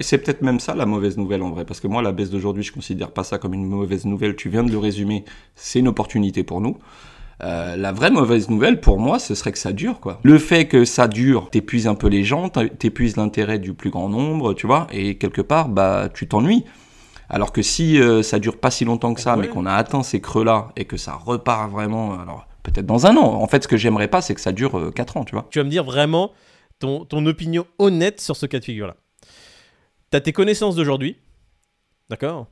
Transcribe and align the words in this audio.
C'est 0.00 0.18
peut-être 0.18 0.42
même 0.42 0.58
ça 0.58 0.74
la 0.74 0.86
mauvaise 0.86 1.16
nouvelle 1.16 1.42
en 1.42 1.50
vrai, 1.50 1.64
parce 1.64 1.78
que 1.78 1.86
moi 1.86 2.02
la 2.02 2.10
baisse 2.10 2.28
d'aujourd'hui, 2.28 2.64
je 2.64 2.72
considère 2.72 3.12
pas 3.12 3.22
ça 3.22 3.38
comme 3.38 3.54
une 3.54 3.64
mauvaise 3.64 4.04
nouvelle. 4.06 4.34
Tu 4.34 4.48
viens 4.48 4.64
de 4.64 4.72
le 4.72 4.78
résumer, 4.78 5.24
c'est 5.54 5.78
une 5.78 5.86
opportunité 5.86 6.42
pour 6.42 6.60
nous. 6.60 6.78
Euh, 7.44 7.76
la 7.76 7.92
vraie 7.92 8.10
mauvaise 8.10 8.48
nouvelle 8.48 8.80
pour 8.80 8.98
moi, 8.98 9.20
ce 9.20 9.36
serait 9.36 9.52
que 9.52 9.58
ça 9.58 9.72
dure, 9.72 10.00
quoi. 10.00 10.18
Le 10.24 10.38
fait 10.38 10.66
que 10.66 10.84
ça 10.84 11.06
dure, 11.06 11.48
t'épuises 11.48 11.86
un 11.86 11.94
peu 11.94 12.08
les 12.08 12.24
gens, 12.24 12.48
t'épuises 12.48 13.16
l'intérêt 13.16 13.60
du 13.60 13.72
plus 13.72 13.90
grand 13.90 14.08
nombre, 14.08 14.52
tu 14.54 14.66
vois, 14.66 14.88
et 14.90 15.16
quelque 15.16 15.42
part, 15.42 15.68
bah, 15.68 16.08
tu 16.12 16.26
t'ennuies. 16.26 16.64
Alors 17.28 17.52
que 17.52 17.62
si 17.62 18.00
euh, 18.00 18.24
ça 18.24 18.40
dure 18.40 18.58
pas 18.58 18.72
si 18.72 18.84
longtemps 18.84 19.14
que 19.14 19.20
ça, 19.20 19.36
mais 19.36 19.46
qu'on 19.46 19.64
a 19.64 19.74
atteint 19.74 20.02
ces 20.02 20.20
creux-là 20.20 20.70
et 20.76 20.86
que 20.86 20.96
ça 20.96 21.14
repart 21.14 21.70
vraiment, 21.70 22.18
alors 22.18 22.48
peut-être 22.64 22.86
dans 22.86 23.06
un 23.06 23.16
an. 23.16 23.34
En 23.40 23.46
fait, 23.46 23.62
ce 23.62 23.68
que 23.68 23.76
j'aimerais 23.76 24.08
pas, 24.08 24.20
c'est 24.20 24.34
que 24.34 24.40
ça 24.40 24.50
dure 24.50 24.92
4 24.92 25.16
euh, 25.16 25.20
ans, 25.20 25.24
tu 25.24 25.36
vois. 25.36 25.46
Tu 25.50 25.60
vas 25.60 25.64
me 25.64 25.70
dire 25.70 25.84
vraiment 25.84 26.32
ton, 26.80 27.04
ton 27.04 27.24
opinion 27.26 27.64
honnête 27.78 28.20
sur 28.20 28.36
ce 28.36 28.46
cas 28.46 28.58
de 28.58 28.64
figure-là. 28.64 28.96
T'as 30.14 30.20
tes 30.20 30.32
connaissances 30.32 30.76
d'aujourd'hui, 30.76 31.16
d'accord 32.08 32.46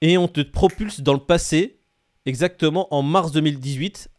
Et 0.00 0.18
on 0.18 0.26
te 0.26 0.40
propulse 0.40 1.00
dans 1.00 1.12
le 1.12 1.20
passé, 1.20 1.78
exactement 2.26 2.92
en 2.92 3.02
mars 3.02 3.30
2018, 3.30 4.10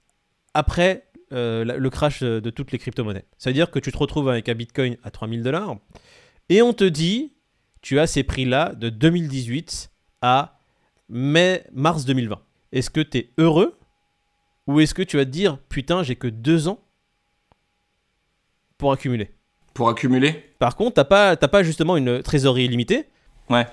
après 0.54 1.06
euh, 1.34 1.66
le 1.66 1.90
crash 1.90 2.24
de 2.24 2.50
toutes 2.50 2.72
les 2.72 2.78
crypto-monnaies. 2.78 3.26
Ça 3.38 3.50
veut 3.50 3.54
dire 3.54 3.70
que 3.70 3.80
tu 3.80 3.92
te 3.92 3.98
retrouves 3.98 4.30
avec 4.30 4.48
un 4.48 4.56
Bitcoin 4.56 4.96
à 5.04 5.12
3000 5.12 5.44
dollars 5.44 5.76
et 6.48 6.62
on 6.62 6.72
te 6.72 6.86
dit, 6.86 7.34
tu 7.82 8.00
as 8.00 8.08
ces 8.08 8.24
prix-là 8.24 8.74
de 8.76 8.88
2018 8.88 9.92
à 10.22 10.58
mai, 11.10 11.66
mars 11.74 12.06
2020. 12.06 12.42
Est-ce 12.72 12.90
que 12.90 13.02
tu 13.02 13.18
es 13.18 13.34
heureux 13.38 13.78
ou 14.68 14.80
est-ce 14.80 14.94
que 14.94 15.04
tu 15.04 15.18
vas 15.18 15.26
te 15.26 15.32
dire, 15.32 15.58
putain, 15.68 16.02
j'ai 16.04 16.16
que 16.16 16.28
deux 16.28 16.70
ans 16.70 16.80
pour 18.78 18.94
accumuler? 18.94 19.35
Pour 19.76 19.90
accumuler 19.90 20.42
Par 20.58 20.78
contre, 20.78 20.94
t'as 20.94 21.04
pas, 21.04 21.36
pas 21.36 21.62
justement 21.62 21.98
une 21.98 22.24
trésorerie 22.24 22.64
illimitée. 22.64 23.04
Ouais. 23.50 23.68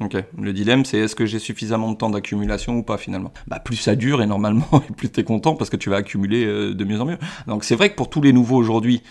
Ok. 0.00 0.16
Le 0.40 0.52
dilemme, 0.52 0.84
c'est 0.84 0.98
est-ce 0.98 1.16
que 1.16 1.26
j'ai 1.26 1.40
suffisamment 1.40 1.90
de 1.90 1.96
temps 1.96 2.10
d'accumulation 2.10 2.76
ou 2.76 2.84
pas 2.84 2.96
finalement? 2.96 3.32
Bah 3.48 3.58
plus 3.58 3.74
ça 3.74 3.96
dure 3.96 4.22
et 4.22 4.26
normalement, 4.26 4.68
plus 4.96 5.10
t'es 5.10 5.24
content 5.24 5.56
parce 5.56 5.68
que 5.68 5.76
tu 5.76 5.90
vas 5.90 5.96
accumuler 5.96 6.44
euh, 6.44 6.74
de 6.74 6.84
mieux 6.84 7.00
en 7.00 7.06
mieux. 7.06 7.18
Donc 7.48 7.64
c'est 7.64 7.74
vrai 7.74 7.90
que 7.90 7.96
pour 7.96 8.08
tous 8.08 8.22
les 8.22 8.32
nouveaux 8.32 8.56
aujourd'hui 8.56 9.02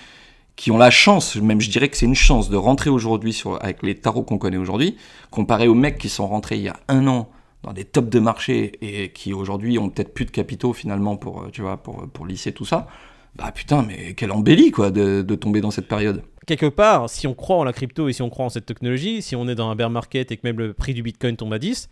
qui 0.56 0.72
ont 0.72 0.78
la 0.78 0.90
chance, 0.90 1.36
même 1.36 1.60
je 1.60 1.70
dirais 1.70 1.90
que 1.90 1.98
c'est 1.98 2.06
une 2.06 2.16
chance 2.16 2.50
de 2.50 2.56
rentrer 2.56 2.90
aujourd'hui 2.90 3.34
sur 3.34 3.62
avec 3.62 3.84
les 3.84 3.96
tarots 3.96 4.24
qu'on 4.24 4.38
connaît 4.38 4.58
aujourd'hui, 4.58 4.96
comparé 5.32 5.68
aux 5.68 5.76
mecs 5.76 5.98
qui 5.98 6.08
sont 6.08 6.28
rentrés 6.28 6.56
il 6.56 6.64
y 6.64 6.70
a 6.70 6.78
un 6.88 7.08
an 7.08 7.30
dans 7.64 7.74
des 7.74 7.84
tops 7.84 8.10
de 8.10 8.20
marché 8.20 8.72
et 8.82 9.12
qui 9.12 9.34
aujourd'hui 9.34 9.78
ont 9.80 9.90
peut-être 9.90 10.14
plus 10.14 10.26
de 10.26 10.32
capitaux 10.32 10.72
finalement 10.72 11.18
pour 11.18 11.42
euh, 11.42 11.50
tu 11.52 11.62
vois 11.62 11.76
pour 11.76 12.08
pour 12.08 12.26
lisser 12.26 12.54
tout 12.54 12.66
ça. 12.66 12.88
Bah 13.36 13.52
putain, 13.52 13.82
mais 13.82 14.14
quelle 14.14 14.32
embellie 14.32 14.72
quoi 14.72 14.92
de, 14.92 15.22
tomber 15.36 15.62
dans 15.62 15.72
cette 15.72 15.88
période 15.88 16.24
quelque 16.48 16.66
part, 16.66 17.10
si 17.10 17.28
on 17.28 17.34
croit 17.34 17.58
en 17.58 17.64
la 17.64 17.72
crypto 17.72 18.10
et 18.10 18.14
si 18.14 18.22
on 18.22 18.30
croit 18.30 18.46
en 18.46 18.50
cette 18.50 18.66
technologie, 18.66 19.22
si 19.22 19.36
on 19.36 19.48
est 19.48 19.56
dans 19.56 19.70
un 19.70 19.76
bear 19.76 19.90
market 19.90 20.32
et 20.32 20.38
que 20.38 20.42
même 20.44 20.58
le 20.58 20.74
prix 20.74 20.94
du 20.94 21.02
Bitcoin 21.02 21.38
tombe 21.38 21.54
à 21.54 21.60
10, 21.60 21.90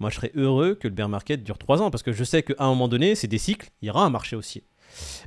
moi 0.00 0.10
je 0.10 0.16
serais 0.16 0.32
heureux 0.34 0.74
que 0.74 0.88
le 0.88 0.94
bear 0.94 1.08
market 1.08 1.44
dure 1.44 1.58
3 1.58 1.82
ans 1.82 1.90
parce 1.90 2.02
que 2.02 2.12
je 2.12 2.24
sais 2.24 2.42
qu'à 2.42 2.54
un 2.58 2.68
moment 2.68 2.88
donné, 2.88 3.14
c'est 3.14 3.28
des 3.28 3.38
cycles, 3.38 3.68
il 3.82 3.86
y 3.86 3.90
aura 3.90 4.04
un 4.04 4.10
marché 4.10 4.34
haussier. 4.34 4.64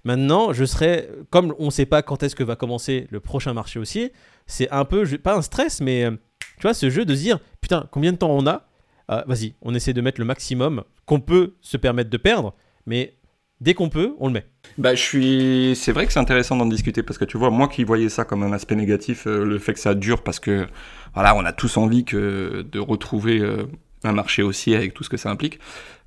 Maintenant, 0.04 0.52
je 0.52 0.66
serais, 0.66 1.10
comme 1.30 1.56
on 1.60 1.66
ne 1.66 1.72
sait 1.72 1.86
pas 1.86 2.02
quand 2.02 2.24
est-ce 2.24 2.36
que 2.36 2.44
va 2.44 2.56
commencer 2.56 3.08
le 3.10 3.20
prochain 3.20 3.54
marché 3.54 3.80
haussier, 3.80 4.12
c'est 4.48 4.70
un 4.72 4.86
peu, 4.86 5.06
pas 5.18 5.36
un 5.36 5.42
stress, 5.42 5.80
mais 5.80 6.04
euh, 6.04 6.12
tu 6.58 6.64
vois, 6.64 6.74
ce 6.74 6.90
jeu 6.90 7.06
de 7.06 7.16
se 7.16 7.22
dire, 7.22 7.40
putain, 7.62 7.88
combien 7.92 8.12
de 8.12 8.18
temps 8.18 8.32
on 8.32 8.46
a? 8.46 8.68
Ah, 9.08 9.24
Vas-y, 9.28 9.56
on 9.62 9.74
essaie 9.74 9.94
de 9.94 10.02
mettre 10.02 10.20
le 10.20 10.26
maximum 10.26 10.84
qu'on 11.06 11.20
peut 11.20 11.56
se 11.62 11.78
permettre 11.78 12.10
de 12.10 12.18
perdre, 12.18 12.54
mais 12.86 13.16
dès 13.62 13.74
qu'on 13.74 13.90
peut, 13.90 14.16
on 14.20 14.28
le 14.28 14.34
met. 14.34 14.46
Bah, 14.78 14.96
je 14.96 15.02
suis. 15.02 15.76
C'est 15.76 15.92
vrai 15.92 16.06
que 16.06 16.14
c'est 16.14 16.20
intéressant 16.20 16.56
d'en 16.56 16.66
discuter 16.66 17.04
parce 17.04 17.18
que 17.18 17.26
tu 17.26 17.38
vois, 17.38 17.50
moi 17.50 17.68
qui 17.68 17.84
voyais 17.84 18.10
ça 18.10 18.26
comme 18.26 18.44
un 18.44 18.54
aspect 18.54 18.76
négatif, 18.76 19.28
euh, 19.28 19.46
le 19.46 19.60
fait 19.60 19.74
que 19.74 19.80
ça 19.80 19.96
dure 19.96 20.24
parce 20.24 20.40
que 20.40 20.68
voilà, 21.14 21.36
on 21.36 21.46
a 21.46 21.54
tous 21.54 21.78
envie 21.78 22.06
que 22.06 22.66
de 22.70 22.80
retrouver 22.80 23.40
euh, 23.40 23.66
un 24.08 24.14
marché 24.14 24.44
aussi 24.44 24.76
avec 24.76 24.94
tout 24.94 25.04
ce 25.04 25.10
que 25.10 25.18
ça 25.18 25.30
implique. 25.30 25.60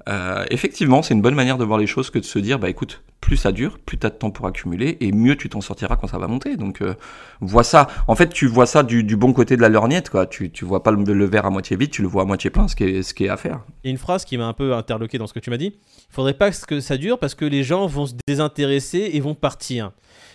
Euh, 0.08 0.44
effectivement, 0.50 1.02
c'est 1.02 1.14
une 1.14 1.22
bonne 1.22 1.34
manière 1.34 1.58
de 1.58 1.64
voir 1.64 1.78
les 1.78 1.86
choses 1.86 2.10
que 2.10 2.18
de 2.18 2.24
se 2.24 2.38
dire, 2.38 2.58
bah 2.58 2.70
écoute, 2.70 3.02
plus 3.20 3.36
ça 3.36 3.50
dure, 3.50 3.78
plus 3.78 3.98
tu 3.98 4.06
as 4.06 4.10
de 4.10 4.14
temps 4.14 4.30
pour 4.30 4.46
accumuler, 4.46 4.98
et 5.00 5.10
mieux 5.10 5.34
tu 5.34 5.48
t'en 5.48 5.60
sortiras 5.60 5.96
quand 5.96 6.06
ça 6.06 6.18
va 6.18 6.28
monter. 6.28 6.56
Donc, 6.56 6.80
euh, 6.80 6.94
vois 7.40 7.64
ça. 7.64 7.88
En 8.06 8.14
fait, 8.14 8.28
tu 8.28 8.46
vois 8.46 8.66
ça 8.66 8.84
du, 8.84 9.02
bon 9.16 9.32
côté 9.32 9.56
de 9.56 9.62
la 9.62 9.68
lorgnette, 9.68 10.10
quoi. 10.10 10.26
Tu, 10.26 10.50
tu 10.50 10.64
vois 10.64 10.84
pas 10.84 10.92
le, 10.92 11.24
verre 11.24 11.46
à 11.46 11.50
moitié 11.50 11.76
vide, 11.76 11.90
tu 11.90 12.02
le 12.02 12.08
vois 12.08 12.22
à 12.22 12.24
moitié 12.24 12.50
plein, 12.50 12.68
ce 12.68 12.76
qui 12.76 12.84
est, 12.84 13.02
ce 13.02 13.14
qui 13.14 13.24
est 13.24 13.28
à 13.28 13.36
faire. 13.36 13.62
Une 13.82 13.98
phrase 13.98 14.24
qui 14.24 14.38
m'a 14.38 14.46
un 14.46 14.52
peu 14.52 14.74
interloqué 14.74 15.18
dans 15.18 15.26
ce 15.26 15.34
que 15.34 15.40
tu 15.40 15.50
m'as 15.50 15.56
dit. 15.56 15.74
Il 15.74 16.14
faudrait 16.14 16.34
pas 16.34 16.50
que 16.52 16.78
ça 16.78 16.96
dure 16.96 17.18
parce 17.18 17.34
que 17.34 17.44
les 17.44 17.64
gens 17.64 17.86
vont 17.86 18.06
se 18.06 18.14
désintéresser 18.28 19.10
et 19.12 19.20
vont 19.20 19.34
partir. 19.34 19.90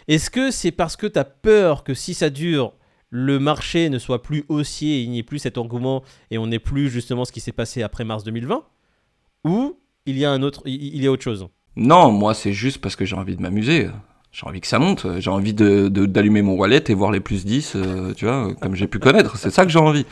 Est-ce 0.09 0.30
que 0.30 0.52
c'est 0.52 0.72
parce 0.72 0.97
que 0.97 1.08
tu 1.08 1.18
as 1.18 1.24
peur 1.24 1.85
que 1.85 1.94
si 1.94 2.14
ça 2.14 2.30
dure, 2.30 2.74
le 3.11 3.39
marché 3.39 3.89
ne 3.89 3.99
soit 3.99 4.23
plus 4.23 4.45
haussier, 4.49 5.01
il 5.01 5.11
n'y 5.11 5.19
ait 5.19 5.23
plus 5.23 5.39
cet 5.39 5.57
engouement 5.57 6.01
et 6.31 6.38
on 6.38 6.47
n'ait 6.47 6.59
plus 6.59 6.89
justement 6.89 7.25
ce 7.25 7.31
qui 7.31 7.41
s'est 7.41 7.51
passé 7.51 7.83
après 7.83 8.05
mars 8.05 8.23
2020 8.23 8.63
ou 9.44 9.77
il 10.05 10.17
y 10.17 10.25
a 10.25 10.31
un 10.31 10.41
autre, 10.41 10.63
il 10.66 11.03
y 11.03 11.07
a 11.07 11.11
autre 11.11 11.23
chose? 11.23 11.47
Non, 11.75 12.11
moi 12.11 12.33
c'est 12.33 12.53
juste 12.53 12.79
parce 12.79 12.95
que 12.95 13.05
j'ai 13.05 13.16
envie 13.16 13.35
de 13.35 13.41
m'amuser. 13.41 13.89
J'ai 14.31 14.47
envie 14.47 14.61
que 14.61 14.67
ça 14.67 14.79
monte. 14.79 15.05
J'ai 15.19 15.29
envie 15.29 15.53
de, 15.53 15.89
d'allumer 15.89 16.41
mon 16.41 16.53
wallet 16.53 16.83
et 16.88 16.94
voir 16.94 17.11
les 17.11 17.19
plus 17.19 17.45
10, 17.45 17.73
euh, 17.75 18.13
tu 18.13 18.25
vois, 18.25 18.53
comme 18.61 18.75
j'ai 18.75 18.88
pu 18.88 18.97
connaître. 18.97 19.38
C'est 19.38 19.49
ça 19.49 19.66
que 19.66 19.72
j'ai 19.72 19.79
envie. 19.79 20.05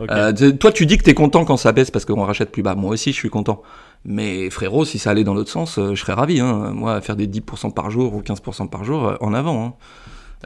Euh, 0.00 0.32
toi, 0.52 0.72
tu 0.72 0.86
dis 0.86 0.96
que 0.96 1.02
t'es 1.02 1.14
content 1.14 1.44
quand 1.44 1.58
ça 1.58 1.72
baisse 1.72 1.90
parce 1.90 2.06
qu'on 2.06 2.24
rachète 2.24 2.50
plus 2.50 2.62
bas. 2.62 2.74
Moi 2.74 2.90
aussi, 2.90 3.12
je 3.12 3.16
suis 3.16 3.28
content. 3.28 3.62
Mais 4.04 4.48
frérot, 4.48 4.86
si 4.86 4.98
ça 4.98 5.10
allait 5.10 5.24
dans 5.24 5.34
l'autre 5.34 5.50
sens, 5.50 5.78
euh, 5.78 5.94
je 5.94 6.00
serais 6.00 6.14
ravi. 6.14 6.40
Hein. 6.40 6.72
Moi, 6.72 7.00
faire 7.02 7.16
des 7.16 7.26
10% 7.26 7.74
par 7.74 7.90
jour 7.90 8.14
ou 8.14 8.22
15% 8.22 8.68
par 8.70 8.84
jour, 8.84 9.14
en 9.20 9.34
avant. 9.34 9.66
Hein. 9.66 9.74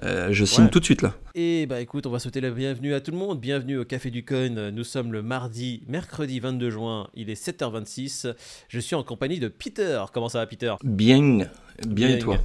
Euh, 0.03 0.28
je 0.33 0.44
signe 0.44 0.69
tout 0.69 0.81
de 0.81 0.84
suite 0.84 1.03
là. 1.03 1.15
Et 1.34 1.66
bah 1.66 1.81
écoute, 1.81 2.06
on 2.06 2.11
va 2.11 2.19
souhaiter 2.19 2.41
la 2.41 2.50
bienvenue 2.50 2.94
à 2.94 3.00
tout 3.00 3.11
le 3.11 3.19
monde. 3.19 3.38
Bienvenue 3.38 3.78
au 3.78 3.84
Café 3.84 4.11
du 4.11 4.25
Coin. 4.25 4.71
Nous 4.71 4.84
sommes 4.84 5.12
le 5.12 5.22
mardi, 5.22 5.83
mercredi 5.88 6.41
22 6.41 6.71
juin. 6.71 7.09
Il 7.15 7.28
est 7.28 7.43
7h26. 7.43 8.34
Je 8.69 8.81
suis 8.81 8.94
en 8.94 9.03
compagnie 9.03 9.41
de 9.41 9.49
Peter. 9.49 10.03
Comment 10.12 10.31
ça 10.31 10.39
va, 10.39 10.47
Peter? 10.47 10.75
Bien, 10.83 11.47
bien, 11.87 12.09
et 12.09 12.19
toi? 12.19 12.39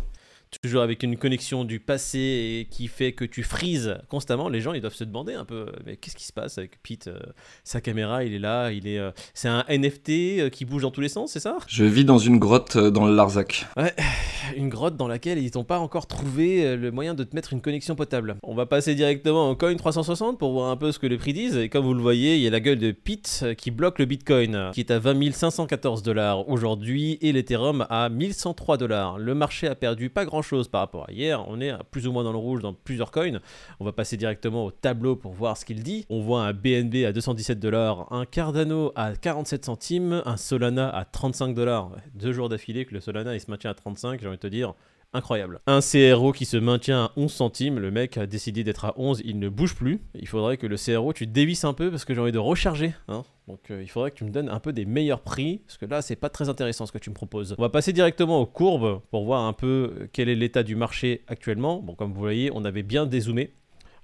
Toujours 0.61 0.81
avec 0.81 1.03
une 1.03 1.17
connexion 1.17 1.63
du 1.63 1.79
passé 1.79 2.19
et 2.19 2.67
qui 2.69 2.87
fait 2.87 3.13
que 3.13 3.25
tu 3.25 3.43
frises 3.43 3.97
constamment, 4.09 4.49
les 4.49 4.61
gens 4.61 4.73
ils 4.73 4.81
doivent 4.81 4.95
se 4.95 5.03
demander 5.03 5.33
un 5.33 5.45
peu 5.45 5.67
mais 5.85 5.97
qu'est-ce 5.97 6.15
qui 6.15 6.25
se 6.25 6.33
passe 6.33 6.57
avec 6.57 6.81
Pete 6.81 7.07
euh, 7.07 7.19
Sa 7.63 7.81
caméra, 7.81 8.23
il 8.23 8.33
est 8.33 8.39
là, 8.39 8.71
il 8.71 8.87
est 8.87 8.99
euh, 8.99 9.11
c'est 9.33 9.47
un 9.47 9.65
NFT 9.69 10.09
euh, 10.09 10.49
qui 10.49 10.65
bouge 10.65 10.83
dans 10.83 10.91
tous 10.91 11.01
les 11.01 11.09
sens, 11.09 11.31
c'est 11.31 11.39
ça? 11.39 11.57
Je 11.67 11.85
vis 11.85 12.05
dans 12.05 12.17
une 12.17 12.37
grotte 12.37 12.77
dans 12.77 13.05
le 13.05 13.15
Larzac. 13.15 13.65
Ouais, 13.77 13.93
une 14.55 14.69
grotte 14.69 14.97
dans 14.97 15.07
laquelle 15.07 15.39
ils 15.39 15.51
n'ont 15.55 15.63
pas 15.63 15.79
encore 15.79 16.07
trouvé 16.07 16.75
le 16.75 16.91
moyen 16.91 17.13
de 17.13 17.23
te 17.23 17.35
mettre 17.35 17.53
une 17.53 17.61
connexion 17.61 17.95
potable. 17.95 18.37
On 18.43 18.55
va 18.55 18.65
passer 18.65 18.95
directement 18.95 19.49
au 19.49 19.55
Coin 19.55 19.75
360 19.75 20.37
pour 20.37 20.53
voir 20.53 20.69
un 20.69 20.77
peu 20.77 20.91
ce 20.91 20.99
que 20.99 21.07
les 21.07 21.17
prix 21.17 21.33
disent 21.33 21.57
et 21.57 21.69
comme 21.69 21.85
vous 21.85 21.93
le 21.93 22.01
voyez, 22.01 22.35
il 22.35 22.41
y 22.41 22.47
a 22.47 22.51
la 22.51 22.59
gueule 22.59 22.79
de 22.79 22.91
Pete 22.91 23.45
qui 23.57 23.71
bloque 23.71 23.99
le 23.99 24.05
Bitcoin 24.05 24.71
qui 24.73 24.79
est 24.79 24.91
à 24.91 24.99
20 24.99 25.31
514 25.31 26.03
dollars 26.03 26.47
aujourd'hui 26.49 27.17
et 27.21 27.31
l'Ethereum 27.31 27.85
à 27.89 28.09
1103 28.09 28.77
dollars. 28.77 29.17
Le 29.17 29.33
marché 29.35 29.67
a 29.67 29.75
perdu 29.75 30.09
pas 30.09 30.25
grand 30.25 30.34
chose 30.41 30.67
par 30.67 30.81
rapport 30.81 31.07
à 31.07 31.11
hier. 31.11 31.43
On 31.47 31.61
est 31.61 31.73
plus 31.91 32.07
ou 32.07 32.11
moins 32.11 32.23
dans 32.23 32.31
le 32.31 32.37
rouge 32.37 32.61
dans 32.61 32.73
plusieurs 32.73 33.11
coins. 33.11 33.39
On 33.79 33.85
va 33.85 33.91
passer 33.91 34.17
directement 34.17 34.65
au 34.65 34.71
tableau 34.71 35.15
pour 35.15 35.33
voir 35.33 35.57
ce 35.57 35.65
qu'il 35.65 35.83
dit. 35.83 36.05
On 36.09 36.21
voit 36.21 36.43
un 36.43 36.53
BNB 36.53 37.05
à 37.05 37.11
217 37.11 37.59
dollars, 37.59 38.11
un 38.11 38.25
Cardano 38.25 38.91
à 38.95 39.15
47 39.15 39.65
centimes, 39.65 40.21
un 40.25 40.37
Solana 40.37 40.89
à 40.89 41.05
35 41.05 41.53
dollars. 41.53 41.91
Deux 42.13 42.33
jours 42.33 42.49
d'affilée 42.49 42.85
que 42.85 42.93
le 42.93 42.99
Solana 42.99 43.35
il 43.35 43.39
se 43.39 43.49
maintient 43.49 43.71
à 43.71 43.73
35, 43.73 44.21
j'ai 44.21 44.27
envie 44.27 44.37
de 44.37 44.41
te 44.41 44.47
dire 44.47 44.73
incroyable. 45.15 45.59
Un 45.67 45.79
CRO 45.81 46.31
qui 46.31 46.45
se 46.45 46.57
maintient 46.57 47.05
à 47.05 47.11
11 47.17 47.31
centimes, 47.31 47.79
le 47.79 47.91
mec 47.91 48.17
a 48.17 48.25
décidé 48.25 48.63
d'être 48.63 48.85
à 48.85 48.93
11, 48.97 49.21
il 49.25 49.39
ne 49.39 49.49
bouge 49.49 49.75
plus. 49.75 50.01
Il 50.13 50.27
faudrait 50.27 50.57
que 50.57 50.67
le 50.67 50.77
CRO, 50.77 51.13
tu 51.13 51.27
dévisses 51.27 51.63
un 51.63 51.73
peu 51.73 51.89
parce 51.89 52.05
que 52.05 52.13
j'ai 52.13 52.21
envie 52.21 52.31
de 52.31 52.39
recharger. 52.39 52.93
Hein. 53.07 53.23
Donc 53.47 53.59
euh, 53.69 53.81
il 53.81 53.87
faudrait 53.87 54.11
que 54.11 54.15
tu 54.15 54.23
me 54.23 54.31
donnes 54.31 54.49
un 54.49 54.59
peu 54.59 54.73
des 54.73 54.85
meilleurs 54.85 55.21
prix, 55.21 55.61
parce 55.67 55.77
que 55.77 55.85
là 55.85 56.01
c'est 56.01 56.15
pas 56.15 56.29
très 56.29 56.49
intéressant 56.49 56.85
ce 56.85 56.91
que 56.91 56.97
tu 56.97 57.09
me 57.09 57.15
proposes. 57.15 57.55
On 57.57 57.61
va 57.61 57.69
passer 57.69 57.93
directement 57.93 58.41
aux 58.41 58.45
courbes 58.45 59.01
pour 59.11 59.25
voir 59.25 59.43
un 59.43 59.53
peu 59.53 60.07
quel 60.13 60.29
est 60.29 60.35
l'état 60.35 60.63
du 60.63 60.75
marché 60.75 61.23
actuellement. 61.27 61.79
Bon 61.79 61.93
comme 61.93 62.11
vous 62.11 62.19
voyez, 62.19 62.49
on 62.53 62.65
avait 62.65 62.83
bien 62.83 63.05
dézoomé. 63.05 63.53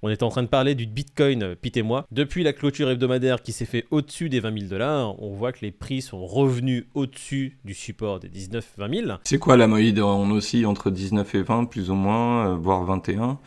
On 0.03 0.09
est 0.09 0.23
en 0.23 0.29
train 0.29 0.41
de 0.41 0.47
parler 0.47 0.73
du 0.73 0.87
Bitcoin, 0.87 1.55
Pete 1.55 1.77
et 1.77 1.83
moi. 1.83 2.07
Depuis 2.09 2.43
la 2.43 2.53
clôture 2.53 2.89
hebdomadaire 2.89 3.43
qui 3.43 3.51
s'est 3.51 3.65
fait 3.65 3.85
au-dessus 3.91 4.29
des 4.29 4.39
20 4.39 4.57
000 4.61 4.69
dollars, 4.71 5.21
on 5.21 5.35
voit 5.35 5.51
que 5.51 5.59
les 5.61 5.71
prix 5.71 6.01
sont 6.01 6.25
revenus 6.25 6.85
au-dessus 6.95 7.59
du 7.65 7.75
support 7.75 8.19
des 8.19 8.27
19-20 8.27 9.05
000. 9.05 9.17
C'est 9.25 9.37
quoi 9.37 9.57
la 9.57 9.67
moyenne 9.67 10.01
On 10.01 10.31
oscille 10.31 10.65
entre 10.65 10.89
19 10.89 11.35
et 11.35 11.43
20, 11.43 11.65
plus 11.65 11.91
ou 11.91 11.93
moins, 11.93 12.47
euh, 12.47 12.55
voire 12.55 12.83
21. 12.83 13.37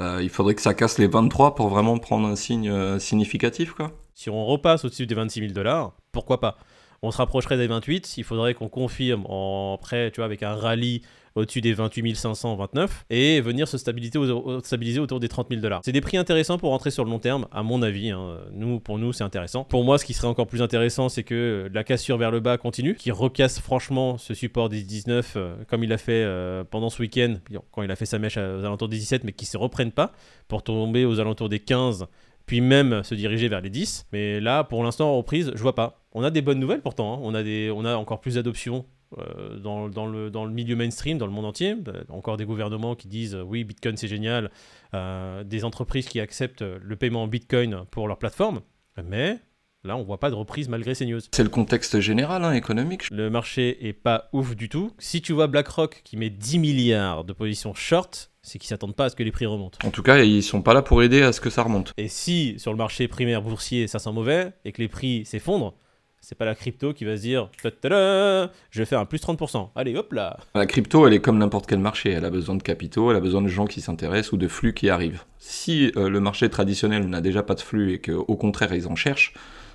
Euh, 0.00 0.20
il 0.22 0.30
faudrait 0.30 0.54
que 0.54 0.62
ça 0.62 0.72
casse 0.72 0.96
les 0.96 1.08
23 1.08 1.54
pour 1.54 1.68
vraiment 1.68 1.98
prendre 1.98 2.26
un 2.26 2.36
signe 2.36 2.70
euh, 2.70 2.98
significatif, 2.98 3.72
quoi. 3.74 3.92
Si 4.14 4.30
on 4.30 4.46
repasse 4.46 4.86
au-dessus 4.86 5.06
des 5.06 5.14
26 5.14 5.40
000 5.40 5.52
dollars, 5.52 5.92
pourquoi 6.12 6.40
pas? 6.40 6.56
On 7.02 7.10
se 7.10 7.18
rapprocherait 7.18 7.56
des 7.56 7.66
28, 7.66 8.16
il 8.18 8.24
faudrait 8.24 8.54
qu'on 8.54 8.68
confirme 8.68 9.24
en 9.28 9.78
prêt, 9.78 10.10
tu 10.10 10.16
vois, 10.16 10.24
avec 10.24 10.42
un 10.42 10.54
rallye 10.54 11.02
au-dessus 11.34 11.60
des 11.60 11.72
28 11.72 12.16
529 12.16 13.06
et 13.10 13.40
venir 13.40 13.68
se 13.68 13.78
stabiliser, 13.78 14.18
autour 14.18 15.20
des 15.20 15.28
30 15.28 15.48
000 15.50 15.60
dollars. 15.60 15.80
C'est 15.84 15.92
des 15.92 16.00
prix 16.00 16.16
intéressants 16.16 16.58
pour 16.58 16.70
rentrer 16.70 16.90
sur 16.90 17.04
le 17.04 17.10
long 17.10 17.18
terme, 17.18 17.46
à 17.52 17.62
mon 17.62 17.82
avis. 17.82 18.10
Hein. 18.10 18.38
Nous, 18.52 18.80
pour 18.80 18.98
nous, 18.98 19.12
c'est 19.12 19.24
intéressant. 19.24 19.64
Pour 19.64 19.84
moi, 19.84 19.98
ce 19.98 20.04
qui 20.04 20.14
serait 20.14 20.26
encore 20.26 20.46
plus 20.46 20.62
intéressant, 20.62 21.08
c'est 21.08 21.22
que 21.22 21.70
la 21.72 21.84
cassure 21.84 22.18
vers 22.18 22.30
le 22.30 22.40
bas 22.40 22.58
continue, 22.58 22.94
qui 22.94 23.10
recasse 23.10 23.60
franchement 23.60 24.18
ce 24.18 24.34
support 24.34 24.68
des 24.68 24.82
19 24.82 25.34
euh, 25.36 25.54
comme 25.68 25.84
il 25.84 25.92
a 25.92 25.98
fait 25.98 26.24
euh, 26.24 26.64
pendant 26.64 26.90
ce 26.90 27.00
week-end, 27.00 27.36
quand 27.70 27.82
il 27.82 27.90
a 27.90 27.96
fait 27.96 28.06
sa 28.06 28.18
mèche 28.18 28.36
aux 28.36 28.64
alentours 28.64 28.88
des 28.88 28.98
17, 28.98 29.24
mais 29.24 29.32
qui 29.32 29.46
se 29.46 29.56
reprennent 29.56 29.92
pas 29.92 30.12
pour 30.48 30.62
tomber 30.62 31.04
aux 31.04 31.20
alentours 31.20 31.48
des 31.48 31.60
15 31.60 32.06
puis 32.46 32.62
même 32.62 33.04
se 33.04 33.14
diriger 33.14 33.46
vers 33.48 33.60
les 33.60 33.70
10. 33.70 34.06
Mais 34.10 34.40
là, 34.40 34.64
pour 34.64 34.82
l'instant, 34.82 35.10
en 35.10 35.18
reprise, 35.18 35.52
je 35.54 35.62
vois 35.62 35.74
pas. 35.74 35.97
On 36.12 36.24
a 36.24 36.30
des 36.30 36.42
bonnes 36.42 36.60
nouvelles 36.60 36.80
pourtant, 36.80 37.14
hein. 37.14 37.20
on, 37.22 37.34
a 37.34 37.42
des, 37.42 37.70
on 37.74 37.84
a 37.84 37.96
encore 37.96 38.20
plus 38.20 38.34
d'adoption 38.34 38.86
euh, 39.18 39.58
dans, 39.58 39.88
dans, 39.88 40.06
le, 40.06 40.30
dans, 40.30 40.44
le, 40.44 40.52
milieu 40.52 40.76
mainstream, 40.76 41.18
dans 41.18 41.26
le 41.26 41.32
monde 41.32 41.46
entier. 41.46 41.74
Euh, 41.88 42.02
encore 42.08 42.36
des 42.36 42.44
gouvernements 42.44 42.94
qui 42.94 43.08
disent 43.08 43.34
euh, 43.34 43.42
oui, 43.42 43.64
Bitcoin 43.64 43.96
c'est 43.96 44.08
génial, 44.08 44.50
des 44.92 45.64
entreprises 45.64 46.08
qui 46.08 46.20
acceptent 46.20 46.62
le 46.62 46.96
paiement 46.96 47.24
en 47.24 47.28
Bitcoin 47.28 47.84
pour 47.90 48.08
leur 48.08 48.18
plateforme. 48.18 48.60
Mais 49.04 49.38
Là, 49.84 49.96
on 49.96 50.02
voit 50.02 50.18
pas 50.18 50.28
de 50.28 50.34
reprise 50.34 50.68
malgré 50.68 50.94
ces 50.94 51.06
news. 51.06 51.20
C'est 51.32 51.44
le 51.44 51.48
contexte 51.48 52.00
général 52.00 52.44
hein, 52.44 52.52
économique. 52.52 53.08
Le 53.12 53.30
marché 53.30 53.86
est 53.86 53.92
pas 53.92 54.28
ouf 54.32 54.56
du 54.56 54.68
tout. 54.68 54.90
Si 54.98 55.22
tu 55.22 55.32
vois 55.32 55.46
BlackRock 55.46 56.02
qui 56.04 56.16
met 56.16 56.30
10 56.30 56.58
milliards 56.58 57.24
de 57.24 57.32
positions 57.32 57.74
short, 57.74 58.32
c'est 58.42 58.58
qu'ils 58.58 58.68
s'attendent 58.68 58.96
pas 58.96 59.04
à 59.04 59.10
ce 59.10 59.14
que 59.14 59.22
les 59.22 59.30
prix 59.30 59.46
remontent. 59.46 59.78
En 59.86 59.90
tout 59.90 60.02
cas, 60.02 60.18
ils 60.18 60.42
sont 60.42 60.62
pas 60.62 60.74
là 60.74 60.82
pour 60.82 61.02
aider 61.02 61.22
à 61.22 61.32
ce 61.32 61.40
que 61.40 61.48
ça 61.48 61.62
remonte. 61.62 61.92
Et 61.96 62.08
si 62.08 62.58
sur 62.58 62.72
le 62.72 62.76
marché 62.76 63.06
primaire 63.06 63.40
boursier 63.40 63.86
ça 63.86 64.00
sent 64.00 64.12
mauvais 64.12 64.52
et 64.64 64.72
que 64.72 64.82
les 64.82 64.88
prix 64.88 65.24
s'effondrent, 65.24 65.74
c'est 66.20 66.36
pas 66.36 66.44
la 66.44 66.54
crypto 66.54 66.92
qui 66.92 67.04
va 67.04 67.16
se 67.16 67.22
dire 67.22 67.48
je 67.62 68.78
vais 68.78 68.84
faire 68.84 69.00
un 69.00 69.06
plus 69.06 69.18
30%. 69.18 69.70
Allez, 69.74 69.96
hop 69.96 70.12
là 70.12 70.38
La 70.54 70.66
crypto, 70.66 71.06
elle 71.06 71.14
est 71.14 71.20
comme 71.20 71.38
n'importe 71.38 71.66
quel 71.66 71.78
marché. 71.78 72.10
Elle 72.10 72.24
a 72.24 72.30
besoin 72.30 72.54
de 72.54 72.62
capitaux, 72.62 73.10
elle 73.10 73.16
a 73.16 73.20
besoin 73.20 73.42
de 73.42 73.48
gens 73.48 73.66
qui 73.66 73.80
s'intéressent 73.80 74.32
ou 74.32 74.36
de 74.36 74.48
flux 74.48 74.74
qui 74.74 74.90
arrivent. 74.90 75.24
Si 75.38 75.92
euh, 75.96 76.08
le 76.08 76.20
marché 76.20 76.48
traditionnel 76.48 77.08
n'a 77.08 77.20
déjà 77.20 77.42
pas 77.42 77.54
de 77.54 77.60
flux 77.60 77.92
et 77.92 78.00
qu'au 78.00 78.36
contraire 78.36 78.74
ils 78.74 78.86
en 78.88 78.96
cherchent, 78.96 79.34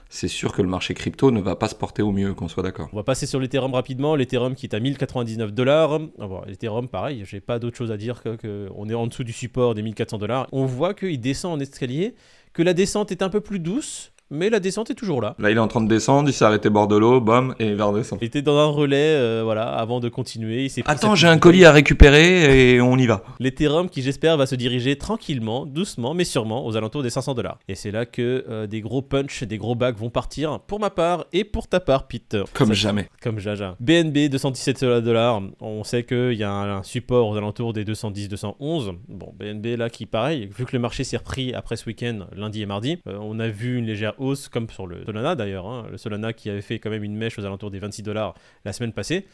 c'est 0.10 0.28
sûr 0.28 0.54
que 0.54 0.62
le 0.62 0.68
marché 0.68 0.94
crypto 0.94 1.31
ne 1.31 1.42
va 1.42 1.56
pas 1.56 1.68
se 1.68 1.74
porter 1.74 2.04
au 2.04 2.12
mieux, 2.12 2.36
qu'on 2.36 2.48
soit 2.48 2.62
d'accord. 2.62 2.88
On 2.94 2.98
va 2.98 3.04
passer 3.04 3.25
sur 3.25 3.39
l'Ethereum 3.39 3.74
rapidement. 3.74 4.16
L'Ethereum 4.16 4.54
qui 4.54 4.68
est 4.68 4.75
à 4.75 4.80
1099 4.80 5.51
dollars. 5.51 6.00
L'Ethereum, 6.46 6.88
pareil, 6.88 7.24
j'ai 7.25 7.42
pas 7.42 7.57
d'autre 7.57 7.75
chose 7.75 7.92
à 7.92 7.98
dire 7.98 8.22
que, 8.22 8.36
que, 8.36 8.69
on 8.75 8.88
est 8.89 8.94
en 8.94 9.07
dessous 9.07 9.24
du 9.24 9.34
support 9.34 9.74
des 9.74 9.81
1400 9.81 10.19
dollars. 10.19 10.48
On 10.51 10.66
voit 10.66 10.94
qu'il 10.94 11.19
descend 11.19 11.57
en 11.57 11.60
escalier, 11.60 12.13
que 12.54 12.62
la 12.62 12.75
descente 12.75 13.12
est 13.12 13.24
un 13.24 13.30
peu 13.30 13.42
plus 13.42 13.57
douce, 13.57 14.12
mais 14.34 14.50
la 14.50 14.60
descente 14.60 14.90
est 14.90 14.96
toujours 14.96 15.22
là. 15.22 15.36
Là, 15.38 15.52
il 15.52 15.58
est 15.58 15.60
en 15.60 15.68
train 15.68 15.82
de 15.82 15.88
descendre, 15.88 16.28
il 16.28 16.34
s'est 16.34 16.44
arrêté 16.44 16.70
bord 16.70 16.88
de 16.88 16.98
l'eau, 16.98 17.22
bam, 17.22 17.54
et 17.60 17.68
il 17.68 17.76
va 17.76 17.86
redescendre. 17.86 18.22
Il 18.22 18.26
était 18.26 18.42
dans 18.42 18.58
un 18.58 18.66
relais, 18.66 18.98
euh, 18.98 19.42
voilà, 19.44 19.70
avant 19.70 20.00
de 20.00 20.10
continuer. 20.10 20.68
Attends, 20.86 21.16
j'ai 21.16 21.28
un 21.28 21.38
colis 21.38 21.66
à 21.66 21.72
récupérer 21.72 22.74
et 22.74 22.82
on 22.82 22.98
y 22.98 23.06
va. 23.06 23.24
L'Ethereum 23.40 23.90
qui, 23.90 24.02
j'espère, 24.02 24.36
va 24.36 24.46
se 24.46 24.56
diriger 24.56 24.96
tranquillement, 24.98 25.66
doucement, 25.66 26.14
mais 26.14 26.24
sûrement, 26.24 26.66
aux 26.66 26.76
alentours 26.76 27.04
des 27.04 27.12
500 27.12 27.36
dollars. 27.36 27.60
Et 27.68 27.76
c'est 27.76 27.92
là 27.92 28.06
que 28.06 28.44
euh, 28.50 28.66
des 28.66 28.82
gros 28.82 29.02
punch, 29.02 29.44
des 29.44 29.58
gros 29.58 29.76
bags 29.76 29.96
vont 29.96 30.10
partir, 30.10 30.60
pour 30.62 30.80
ma 30.80 30.90
part 30.90 31.26
et 31.32 31.44
pour 31.44 31.68
ta 31.68 31.80
part, 31.80 32.08
Pete. 32.08 32.38
Comme 32.54 32.74
jamais. 32.74 33.10
Comme 33.22 33.40
Jaja. 33.40 33.76
BNB, 33.80 34.30
217 34.30 34.84
dollars. 35.04 35.42
On 35.62 35.84
sait 35.84 36.04
qu'il 36.04 36.34
y 36.34 36.44
a 36.44 36.52
un, 36.52 36.84
support 36.84 37.30
aux 37.30 37.38
alentours 37.38 37.74
des 37.74 37.86
210-211. 37.86 38.96
Bon, 39.08 39.34
BNB, 39.38 39.78
là, 39.78 39.90
qui, 39.90 40.06
pareil, 40.06 40.50
vu 40.58 40.66
que 40.66 40.74
le 40.74 40.80
marché 40.80 41.04
s'est 41.04 41.18
repris 41.18 41.54
après 41.54 41.76
ce 41.76 41.86
week-end, 41.86 42.28
lundi 42.36 42.62
et 42.62 42.66
mardi, 42.66 42.98
euh, 43.08 43.18
on 43.22 43.40
a 43.40 43.48
vu 43.48 43.78
une 43.78 43.86
légère 43.86 44.14
comme 44.52 44.70
sur 44.70 44.88
le 44.88 45.06
Solana 45.06 45.36
d'ailleurs, 45.36 45.68
hein. 45.68 45.88
le 45.92 45.98
Solana 45.98 46.34
qui 46.34 46.50
avait 46.50 46.62
fait 46.62 46.80
quand 46.80 46.90
même 46.90 47.04
une 47.04 47.16
mèche 47.16 47.38
aux 47.38 47.46
alentours 47.46 47.72
des 47.72 47.80
26 47.80 48.04
dollars 48.04 48.36
la 48.66 48.74
semaine 48.74 48.94
passée. 48.94 49.25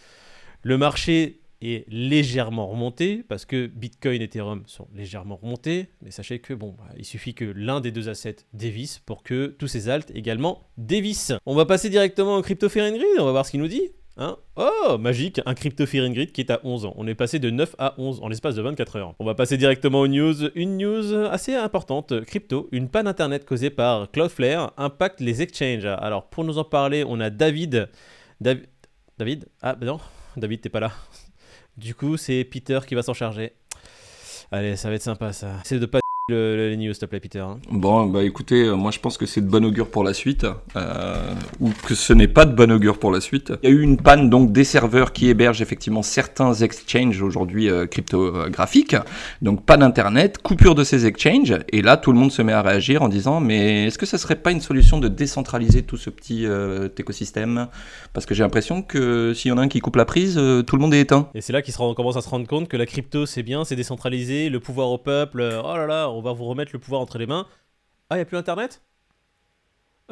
Le 0.63 0.77
marché 0.77 1.41
est 1.62 1.86
légèrement 1.89 2.68
remonté 2.68 3.24
parce 3.27 3.45
que 3.45 3.68
Bitcoin 3.68 4.21
et 4.21 4.25
Ethereum 4.25 4.63
sont 4.65 4.88
légèrement 4.95 5.36
remontés, 5.36 5.89
mais 6.01 6.12
sachez 6.12 6.39
que 6.39 6.53
bon, 6.53 6.75
bah, 6.77 6.86
il 6.97 7.06
suffit 7.06 7.33
que 7.33 7.45
l'un 7.45 7.81
des 7.81 7.91
deux 7.91 8.09
assets 8.09 8.38
dévisse 8.53 9.00
pour 9.00 9.24
que 9.24 9.47
tous 9.47 9.68
ces 9.68 9.89
alts 9.89 10.12
également 10.15 10.69
dévissent. 10.77 11.33
On 11.45 11.56
va 11.56 11.65
passer 11.65 11.89
directement 11.89 12.38
au 12.38 12.41
Crypto 12.41 12.68
Grid, 12.68 13.03
on 13.19 13.25
va 13.25 13.31
voir 13.31 13.45
ce 13.45 13.51
qu'il 13.51 13.59
nous 13.59 13.68
dit. 13.68 13.91
Hein 14.17 14.38
oh, 14.57 14.97
magique, 15.00 15.39
un 15.45 15.53
crypto 15.53 15.85
grid 15.85 16.31
qui 16.31 16.41
est 16.41 16.51
à 16.51 16.59
11 16.63 16.85
ans. 16.85 16.94
On 16.97 17.07
est 17.07 17.15
passé 17.15 17.39
de 17.39 17.50
9 17.50 17.75
à 17.77 17.94
11 17.97 18.19
en 18.21 18.27
l'espace 18.27 18.56
de 18.56 18.61
24 18.61 18.95
heures. 18.97 19.15
On 19.19 19.25
va 19.25 19.33
passer 19.33 19.57
directement 19.57 20.01
aux 20.01 20.07
news. 20.07 20.50
Une 20.56 20.77
news 20.77 21.13
assez 21.13 21.56
importante. 21.56 22.25
Crypto, 22.25 22.67
une 22.71 22.89
panne 22.89 23.07
internet 23.07 23.45
causée 23.45 23.69
par 23.69 24.11
Cloudflare 24.11 24.73
impacte 24.77 25.21
les 25.21 25.41
exchanges. 25.41 25.85
Alors, 25.85 26.29
pour 26.29 26.44
nous 26.44 26.57
en 26.57 26.65
parler, 26.65 27.06
on 27.07 27.19
a 27.21 27.29
David. 27.29 27.89
David? 28.41 29.45
Ah, 29.61 29.75
ben 29.75 29.85
non, 29.85 30.00
David, 30.35 30.62
t'es 30.62 30.69
pas 30.69 30.81
là. 30.81 30.91
Du 31.77 31.95
coup, 31.95 32.17
c'est 32.17 32.44
Peter 32.44 32.79
qui 32.85 32.95
va 32.95 33.03
s'en 33.03 33.13
charger. 33.13 33.53
Allez, 34.51 34.75
ça 34.75 34.89
va 34.89 34.95
être 34.95 35.01
sympa 35.01 35.31
ça. 35.31 35.53
Les 36.29 36.77
news, 36.77 36.93
s'il 36.93 37.01
te 37.01 37.05
plaît, 37.05 37.19
Peter. 37.19 37.39
Hein. 37.39 37.59
Bon, 37.71 38.05
bah 38.05 38.23
écoutez, 38.23 38.65
euh, 38.65 38.75
moi 38.75 38.91
je 38.91 38.99
pense 38.99 39.17
que 39.17 39.25
c'est 39.25 39.41
de 39.41 39.47
bon 39.47 39.65
augure 39.65 39.89
pour 39.89 40.03
la 40.03 40.13
suite, 40.13 40.45
euh, 40.75 41.33
ou 41.59 41.69
que 41.87 41.95
ce 41.95 42.13
n'est 42.13 42.27
pas 42.27 42.45
de 42.45 42.53
bon 42.53 42.71
augure 42.71 42.99
pour 42.99 43.11
la 43.11 43.21
suite. 43.21 43.53
Il 43.63 43.69
y 43.69 43.71
a 43.71 43.75
eu 43.75 43.81
une 43.81 43.97
panne 43.97 44.29
donc 44.29 44.51
des 44.51 44.63
serveurs 44.63 45.13
qui 45.13 45.29
hébergent 45.29 45.61
effectivement 45.61 46.01
certains 46.01 46.53
exchanges 46.53 47.21
aujourd'hui 47.21 47.69
euh, 47.69 47.85
cryptographiques, 47.85 48.95
donc 49.41 49.65
pas 49.65 49.77
d'internet, 49.77 50.37
coupure 50.39 50.75
de 50.75 50.83
ces 50.83 51.05
exchanges, 51.05 51.57
et 51.71 51.81
là 51.81 51.97
tout 51.97 52.11
le 52.11 52.19
monde 52.19 52.31
se 52.31 52.41
met 52.41 52.53
à 52.53 52.61
réagir 52.61 53.01
en 53.01 53.09
disant 53.09 53.39
mais 53.39 53.87
est-ce 53.87 53.97
que 53.97 54.05
ça 54.05 54.17
serait 54.17 54.35
pas 54.35 54.51
une 54.51 54.61
solution 54.61 54.99
de 54.99 55.07
décentraliser 55.07 55.83
tout 55.83 55.97
ce 55.97 56.09
petit 56.09 56.45
écosystème? 56.97 57.67
Parce 58.13 58.25
que 58.25 58.33
j'ai 58.33 58.43
l'impression 58.43 58.81
que 58.81 59.33
s'il 59.33 59.49
y 59.49 59.51
en 59.51 59.57
a 59.57 59.61
un 59.61 59.67
qui 59.67 59.79
coupe 59.79 59.95
la 59.95 60.05
prise, 60.05 60.35
tout 60.35 60.75
le 60.75 60.81
monde 60.81 60.93
est 60.93 61.01
éteint. 61.01 61.29
Et 61.33 61.41
c'est 61.41 61.53
là 61.53 61.61
qu'on 61.61 61.93
commence 61.93 62.17
à 62.17 62.21
se 62.21 62.29
rendre 62.29 62.47
compte 62.47 62.67
que 62.67 62.77
la 62.77 62.85
crypto 62.85 63.25
c'est 63.25 63.43
bien, 63.43 63.63
c'est 63.63 63.75
décentralisé, 63.75 64.49
le 64.49 64.59
pouvoir 64.59 64.89
au 64.89 64.97
peuple, 64.97 65.59
oh 65.63 65.75
là 65.75 65.87
là, 65.87 66.09
on 66.09 66.19
va 66.21 66.33
vous 66.33 66.45
remettre 66.45 66.71
le 66.74 66.80
pouvoir 66.80 67.01
entre 67.01 67.18
les 67.18 67.27
mains. 67.27 67.48
Ah, 68.10 68.18
il 68.18 68.21
a 68.21 68.25
plus 68.25 68.38
internet? 68.38 68.81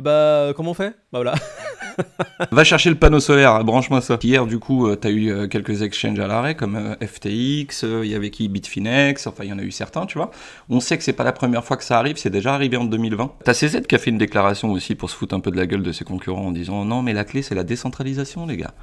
Bah, 0.02 0.54
comment 0.56 0.72
on 0.72 0.76
fait? 0.76 0.96
Bah 1.12 1.20
voilà. 1.20 1.34
Va 2.52 2.64
chercher 2.64 2.92
le 2.92 2.96
panneau 2.96 3.20
solaire, 3.20 3.64
branche-moi 3.64 4.02
ça. 4.02 4.20
Hier, 4.22 4.46
du 4.46 4.60
coup, 4.60 4.88
euh, 4.88 4.96
tu 4.96 5.08
as 5.08 5.10
eu 5.10 5.32
euh, 5.32 5.48
quelques 5.48 5.82
exchanges 5.82 6.20
à 6.20 6.28
l'arrêt, 6.28 6.56
comme 6.56 6.76
euh, 6.76 6.96
FTX, 7.06 7.84
il 8.04 8.10
y 8.10 8.14
avait 8.14 8.30
qui? 8.30 8.48
Bitfinex, 8.48 9.26
enfin, 9.26 9.44
il 9.44 9.50
y 9.50 9.54
en 9.54 9.58
a 9.58 9.64
eu 9.64 9.72
certains, 9.72 10.06
tu 10.06 10.20
vois. 10.20 10.30
On 10.70 10.80
sait 10.80 10.98
que 10.98 11.04
c'est 11.04 11.14
pas 11.14 11.24
la 11.24 11.32
première 11.32 11.64
fois 11.64 11.78
que 11.78 11.84
ça 11.84 11.98
arrive, 11.98 12.18
c'est 12.18 12.30
déjà 12.30 12.54
arrivé 12.54 12.78
en 12.78 12.86
2020. 12.86 13.32
T'as 13.44 13.54
CZ 13.54 13.82
qui 13.88 13.96
a 13.96 13.98
fait 13.98 14.12
une 14.12 14.20
déclaration 14.20 14.72
aussi 14.72 14.94
pour 14.94 15.10
se 15.10 15.16
foutre 15.16 15.34
un 15.34 15.40
peu 15.40 15.50
de 15.50 15.58
la 15.58 15.66
gueule 15.66 15.84
de 15.84 15.92
ses 15.92 16.06
concurrents 16.06 16.46
en 16.46 16.52
disant 16.52 16.86
non, 16.86 17.02
mais 17.02 17.14
la 17.14 17.24
clé, 17.24 17.42
c'est 17.42 17.56
la 17.56 17.64
décentralisation, 17.64 18.46
les 18.46 18.58
gars. 18.58 18.74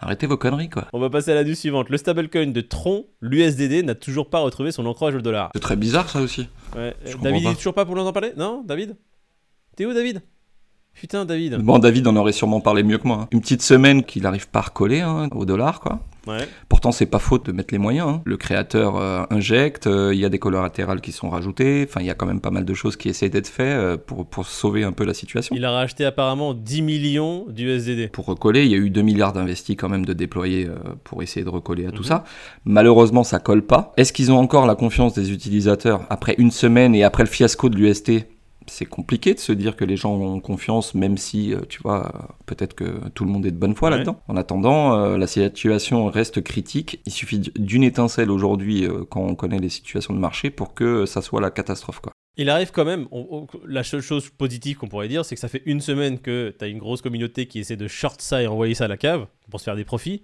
Arrêtez 0.00 0.26
vos 0.26 0.36
conneries, 0.36 0.70
quoi. 0.70 0.86
On 0.92 1.00
va 1.00 1.10
passer 1.10 1.32
à 1.32 1.34
la 1.34 1.44
news 1.44 1.54
suivante. 1.54 1.88
Le 1.90 1.96
stablecoin 1.96 2.46
de 2.52 2.60
Tron, 2.60 3.06
l'USDD, 3.20 3.84
n'a 3.84 3.94
toujours 3.94 4.30
pas 4.30 4.38
retrouvé 4.38 4.70
son 4.70 4.86
ancrage 4.86 5.14
au 5.16 5.20
dollar. 5.20 5.50
C'est 5.54 5.60
très 5.60 5.76
bizarre, 5.76 6.08
ça 6.08 6.20
aussi. 6.20 6.48
David, 6.74 7.42
il 7.42 7.48
est 7.48 7.54
toujours 7.56 7.74
pas 7.74 7.84
pour 7.84 7.96
nous 7.96 8.02
en 8.02 8.12
parler? 8.12 8.32
Non, 8.36 8.62
David? 8.64 8.96
T'es 9.76 9.86
où, 9.86 9.92
David? 9.92 10.22
Putain, 10.94 11.24
David. 11.24 11.56
Bon, 11.56 11.78
David 11.78 12.06
en 12.06 12.16
aurait 12.16 12.32
sûrement 12.32 12.60
parlé 12.60 12.82
mieux 12.82 12.98
que 12.98 13.06
moi. 13.06 13.20
Hein. 13.22 13.28
Une 13.32 13.40
petite 13.40 13.62
semaine 13.62 14.04
qu'il 14.04 14.22
n'arrive 14.22 14.48
pas 14.48 14.60
à 14.60 14.62
recoller 14.62 15.00
hein, 15.00 15.28
au 15.32 15.44
dollar, 15.44 15.80
quoi. 15.80 16.00
Pourtant, 16.68 16.92
c'est 16.92 17.06
pas 17.06 17.18
faute 17.18 17.46
de 17.46 17.52
mettre 17.52 17.72
les 17.72 17.78
moyens. 17.78 18.08
Hein. 18.08 18.22
Le 18.24 18.36
créateur 18.36 18.96
euh, 18.96 19.24
injecte, 19.30 19.86
euh, 19.86 20.14
il 20.14 20.20
y 20.20 20.24
a 20.24 20.28
des 20.28 20.38
collatérales 20.38 21.00
qui 21.00 21.12
sont 21.12 21.30
rajoutés. 21.30 21.86
Enfin, 21.88 22.00
il 22.00 22.06
y 22.06 22.10
a 22.10 22.14
quand 22.14 22.26
même 22.26 22.40
pas 22.40 22.50
mal 22.50 22.64
de 22.64 22.74
choses 22.74 22.96
qui 22.96 23.08
essaient 23.08 23.28
d'être 23.28 23.48
faites 23.48 23.66
euh, 23.66 23.96
pour, 23.96 24.26
pour 24.26 24.46
sauver 24.46 24.84
un 24.84 24.92
peu 24.92 25.04
la 25.04 25.14
situation. 25.14 25.54
Il 25.56 25.64
a 25.64 25.70
racheté 25.70 26.04
apparemment 26.04 26.54
10 26.54 26.82
millions 26.82 27.46
d'USDD. 27.48 28.10
Pour 28.10 28.26
recoller, 28.26 28.64
il 28.64 28.70
y 28.70 28.74
a 28.74 28.78
eu 28.78 28.90
2 28.90 29.02
milliards 29.02 29.32
d'investis 29.32 29.76
quand 29.76 29.88
même 29.88 30.04
de 30.04 30.12
déployer 30.12 30.68
pour 31.04 31.22
essayer 31.22 31.44
de 31.44 31.50
recoller 31.50 31.86
à 31.86 31.90
tout 31.90 32.02
mhm. 32.02 32.08
ça. 32.08 32.24
Malheureusement, 32.64 33.24
ça 33.24 33.38
colle 33.38 33.62
pas. 33.62 33.92
Est-ce 33.96 34.12
qu'ils 34.12 34.32
ont 34.32 34.38
encore 34.38 34.66
la 34.66 34.74
confiance 34.74 35.14
des 35.14 35.32
utilisateurs 35.32 36.02
après 36.10 36.34
une 36.38 36.50
semaine 36.50 36.94
et 36.94 37.04
après 37.04 37.22
le 37.22 37.28
fiasco 37.28 37.68
de 37.68 37.76
l'UST 37.76 38.26
c'est 38.68 38.86
compliqué 38.86 39.34
de 39.34 39.38
se 39.38 39.52
dire 39.52 39.76
que 39.76 39.84
les 39.84 39.96
gens 39.96 40.14
ont 40.14 40.40
confiance, 40.40 40.94
même 40.94 41.16
si, 41.16 41.52
euh, 41.52 41.60
tu 41.68 41.80
vois, 41.82 42.36
peut-être 42.46 42.74
que 42.74 43.08
tout 43.14 43.24
le 43.24 43.30
monde 43.30 43.46
est 43.46 43.50
de 43.50 43.56
bonne 43.56 43.74
foi 43.74 43.90
là-dedans. 43.90 44.20
En 44.28 44.36
attendant, 44.36 44.94
euh, 44.94 45.18
la 45.18 45.26
situation 45.26 46.06
reste 46.06 46.42
critique. 46.42 47.00
Il 47.06 47.12
suffit 47.12 47.38
d'une 47.38 47.82
étincelle 47.82 48.30
aujourd'hui, 48.30 48.84
euh, 48.84 49.04
quand 49.08 49.22
on 49.22 49.34
connaît 49.34 49.58
les 49.58 49.68
situations 49.68 50.14
de 50.14 50.18
marché, 50.18 50.50
pour 50.50 50.74
que 50.74 51.06
ça 51.06 51.22
soit 51.22 51.40
la 51.40 51.50
catastrophe. 51.50 52.00
Quoi. 52.00 52.12
Il 52.36 52.50
arrive 52.50 52.70
quand 52.70 52.84
même, 52.84 53.08
la 53.66 53.82
seule 53.82 54.00
chose 54.00 54.28
positive 54.30 54.76
qu'on 54.76 54.88
pourrait 54.88 55.08
dire, 55.08 55.24
c'est 55.24 55.34
que 55.34 55.40
ça 55.40 55.48
fait 55.48 55.62
une 55.66 55.80
semaine 55.80 56.20
que 56.20 56.54
tu 56.56 56.64
as 56.64 56.68
une 56.68 56.78
grosse 56.78 57.02
communauté 57.02 57.46
qui 57.46 57.58
essaie 57.58 57.76
de 57.76 57.88
short 57.88 58.20
ça 58.22 58.42
et 58.42 58.46
envoyer 58.46 58.74
ça 58.74 58.84
à 58.84 58.88
la 58.88 58.96
cave 58.96 59.26
pour 59.50 59.58
se 59.58 59.64
faire 59.64 59.76
des 59.76 59.84
profits. 59.84 60.22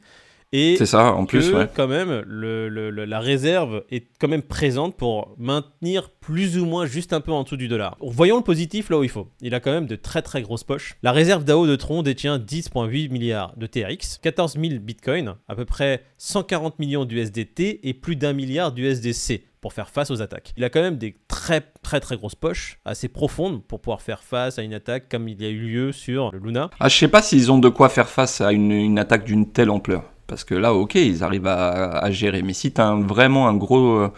Et 0.53 0.77
c'est 0.79 0.87
ça, 0.87 1.13
en 1.13 1.27
plus, 1.27 1.53
quand 1.75 1.89
même, 1.89 2.23
le, 2.27 2.69
la 2.69 3.21
réserve 3.21 3.83
est 3.91 4.07
quand 4.21 4.29
même 4.29 4.43
présente 4.43 4.97
pour 4.97 5.35
maintenir 5.37 6.11
plus 6.11 6.59
ou 6.59 6.65
moins 6.65 6.87
juste 6.87 7.13
un 7.13 7.21
peu 7.21 7.33
en 7.33 7.43
dessous 7.43 7.57
du 7.57 7.69
dollar. 7.69 7.97
Voyons 8.01 8.37
le 8.37 8.43
positif 8.43 8.89
là 8.89 8.99
où 8.99 9.03
il 9.03 9.11
faut. 9.11 9.29
Il 9.41 9.55
a 9.55 9.61
quand 9.61 9.73
même 9.73 9.87
de 9.87 9.97
très 9.97 10.23
très 10.23 10.43
grosses 10.43 10.65
poches. 10.65 10.97
La 11.03 11.13
réserve 11.13 11.45
DAO 11.45 11.67
de 11.67 11.77
Tron 11.77 12.03
détient 12.03 12.39
10,8 12.39 13.11
milliards 13.11 13.55
de 13.57 13.67
TRX, 13.67 14.19
14 14.23 14.59
000 14.61 14.81
bitcoins, 14.81 15.35
à 15.49 15.57
peu 15.57 15.65
près 15.65 16.05
140 16.19 16.79
millions 16.79 17.05
d'USDT 17.05 17.81
et 17.83 17.95
plus 17.95 18.17
d'un 18.17 18.33
milliard 18.33 18.73
d'USDC 18.73 19.43
pour 19.61 19.73
faire 19.73 19.89
face 19.89 20.11
aux 20.11 20.21
attaques. 20.21 20.53
Il 20.57 20.65
a 20.65 20.69
quand 20.69 20.83
même 20.83 20.99
des 20.99 21.17
très 21.27 21.63
très 21.83 21.99
très 21.99 22.17
grosses 22.17 22.35
poches, 22.35 22.79
assez 22.85 23.09
profondes, 23.09 23.63
pour 23.65 23.81
pouvoir 23.81 24.03
faire 24.03 24.23
face 24.23 24.59
à 24.59 24.63
une 24.63 24.75
attaque 24.75 25.09
comme 25.09 25.27
il 25.27 25.41
y 25.41 25.47
a 25.47 25.49
eu 25.49 25.59
lieu 25.59 25.93
sur 25.93 26.31
le 26.33 26.39
Luna. 26.39 26.71
Ah, 26.81 26.89
je 26.89 26.97
sais 26.97 27.09
pas 27.09 27.23
s'ils 27.23 27.51
ont 27.51 27.59
de 27.59 27.71
quoi 27.71 27.89
faire 27.89 28.09
face 28.09 28.41
à 28.41 28.53
une 28.53 28.99
attaque 28.99 29.25
d'une 29.25 29.51
telle 29.51 29.71
ampleur. 29.71 30.14
Parce 30.27 30.45
que 30.45 30.55
là, 30.55 30.73
ok, 30.75 30.95
ils 30.95 31.23
arrivent 31.23 31.47
à, 31.47 32.11
gérer. 32.11 32.43
Mais 32.43 32.53
si 32.55 32.73
tu 32.73 32.81
as 32.81 32.95
vraiment 32.95 33.49
un 33.49 33.55
gros, 33.55 34.09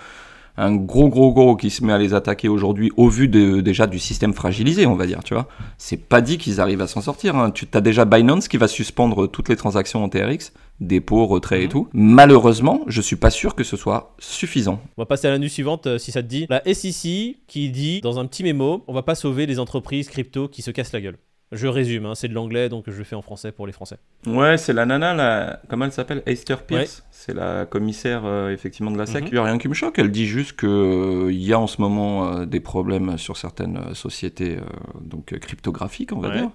un 0.57 0.75
gros 0.75 1.09
gros 1.09 1.33
gros 1.33 1.57
qui 1.57 1.71
se 1.71 1.85
met 1.85 1.93
à 1.93 1.99
les 1.99 2.15
attaquer 2.15 2.49
aujourd'hui 2.49 2.91
au 2.97 3.09
vu 3.09 3.29
de, 3.29 3.61
déjà 3.61 3.87
du 3.87 3.99
système 3.99 4.33
fragilisé, 4.33 4.87
on 4.87 4.95
va 4.95 5.07
dire, 5.07 5.23
tu 5.25 5.35
vois. 5.35 5.49
C'est 5.79 5.97
pas 5.99 6.21
dit 6.21 6.39
qu'ils 6.39 6.61
arrivent 6.61 6.81
à 6.81 6.87
s'en 6.87 7.01
sortir. 7.01 7.37
Hein. 7.37 7.51
Tu 7.51 7.67
as 7.75 7.81
déjà 7.81 8.05
Binance 8.05 8.49
qui 8.49 8.57
va 8.57 8.69
suspendre 8.69 9.27
toutes 9.29 9.49
les 9.49 9.57
transactions 9.57 10.03
en 10.05 10.09
TRX, 10.09 10.53
dépôt, 10.81 11.27
retrait 11.27 11.61
et 11.63 11.65
Mhm. 11.65 11.71
tout. 11.71 11.89
Malheureusement, 11.93 12.81
je 12.87 13.01
suis 13.01 13.17
pas 13.17 13.31
sûr 13.31 13.55
que 13.55 13.65
ce 13.65 13.77
soit 13.77 14.15
suffisant. 14.19 14.81
On 14.97 15.03
va 15.03 15.07
passer 15.07 15.27
à 15.27 15.31
la 15.31 15.39
news 15.39 15.49
suivante 15.49 15.87
euh, 15.87 15.99
si 15.99 16.13
ça 16.13 16.23
te 16.23 16.29
dit. 16.29 16.47
La 16.49 16.63
SEC 16.65 17.37
qui 17.47 17.71
dit 17.71 18.01
dans 18.01 18.19
un 18.19 18.27
petit 18.27 18.43
mémo 18.43 18.85
on 18.87 18.95
va 18.95 19.03
pas 19.03 19.15
sauver 19.15 19.47
les 19.47 19.59
entreprises 19.59 20.09
crypto 20.09 20.49
qui 20.49 20.63
se 20.63 20.71
cassent 20.71 20.93
la 20.93 21.01
gueule. 21.01 21.19
Je 21.53 21.69
résume, 21.69 22.07
hein, 22.07 22.15
c'est 22.17 22.27
de 22.27 22.35
l'anglais 22.35 22.69
donc 22.69 22.85
je 22.89 22.99
le 22.99 23.05
fais 23.05 23.15
en 23.15 23.23
français 23.23 23.53
pour 23.53 23.69
les 23.69 23.73
Français. 23.73 23.99
Ouais, 24.27 24.57
c'est 24.59 24.73
la 24.73 24.85
nana, 24.85 25.61
comment 25.69 25.85
elle 25.85 25.93
s'appelle? 25.93 26.25
Esther 26.27 26.65
Pierce. 26.65 27.05
C'est 27.13 27.35
la 27.35 27.67
commissaire 27.67 28.23
euh, 28.25 28.51
effectivement 28.53 28.91
de 28.91 28.99
la 28.99 29.07
SEC. 29.07 29.23
Mhm. 29.23 29.29
Il 29.29 29.33
n'y 29.35 29.39
a 29.39 29.45
rien 29.45 29.59
qui 29.59 29.69
me 29.69 29.75
choque. 29.75 29.97
Elle 30.01 30.11
dit 30.11 30.27
juste 30.27 30.59
qu'il 30.59 31.31
y 31.31 31.53
a 31.53 31.59
en 31.61 31.69
ce 31.69 31.81
moment 31.81 32.27
euh, 32.33 32.47
des 32.47 32.59
problèmes 32.59 33.17
sur 33.17 33.37
certaines 33.37 33.77
euh, 33.77 33.95
sociétés 33.95 34.57
euh, 34.57 34.63
donc 35.01 35.33
euh, 35.33 35.39
cryptographiques, 35.39 36.11
on 36.13 36.19
va 36.19 36.29
Ouais. 36.31 36.41
dire, 36.41 36.51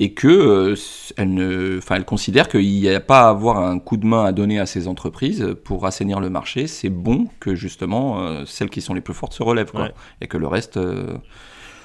et 0.00 0.14
que 0.14 0.26
euh, 0.26 0.74
elle 1.16 1.32
ne, 1.32 1.78
enfin, 1.78 1.94
elle 1.94 2.04
considère 2.04 2.48
qu'il 2.48 2.62
n'y 2.68 2.88
a 2.88 2.98
pas 3.00 3.26
à 3.26 3.28
avoir 3.28 3.58
un 3.58 3.78
coup 3.78 3.96
de 3.96 4.04
main 4.06 4.24
à 4.24 4.32
donner 4.32 4.58
à 4.58 4.66
ces 4.66 4.88
entreprises 4.88 5.54
pour 5.64 5.86
assainir 5.86 6.18
le 6.18 6.28
marché. 6.28 6.66
C'est 6.66 6.90
bon 6.90 7.28
que 7.38 7.54
justement 7.54 8.20
euh, 8.20 8.44
celles 8.46 8.70
qui 8.70 8.80
sont 8.80 8.94
les 8.94 9.00
plus 9.00 9.14
fortes 9.14 9.32
se 9.34 9.44
relèvent, 9.44 9.70
quoi, 9.70 9.82
Ouais. 9.82 9.94
et 10.20 10.26
que 10.26 10.36
le 10.38 10.48
reste. 10.48 10.76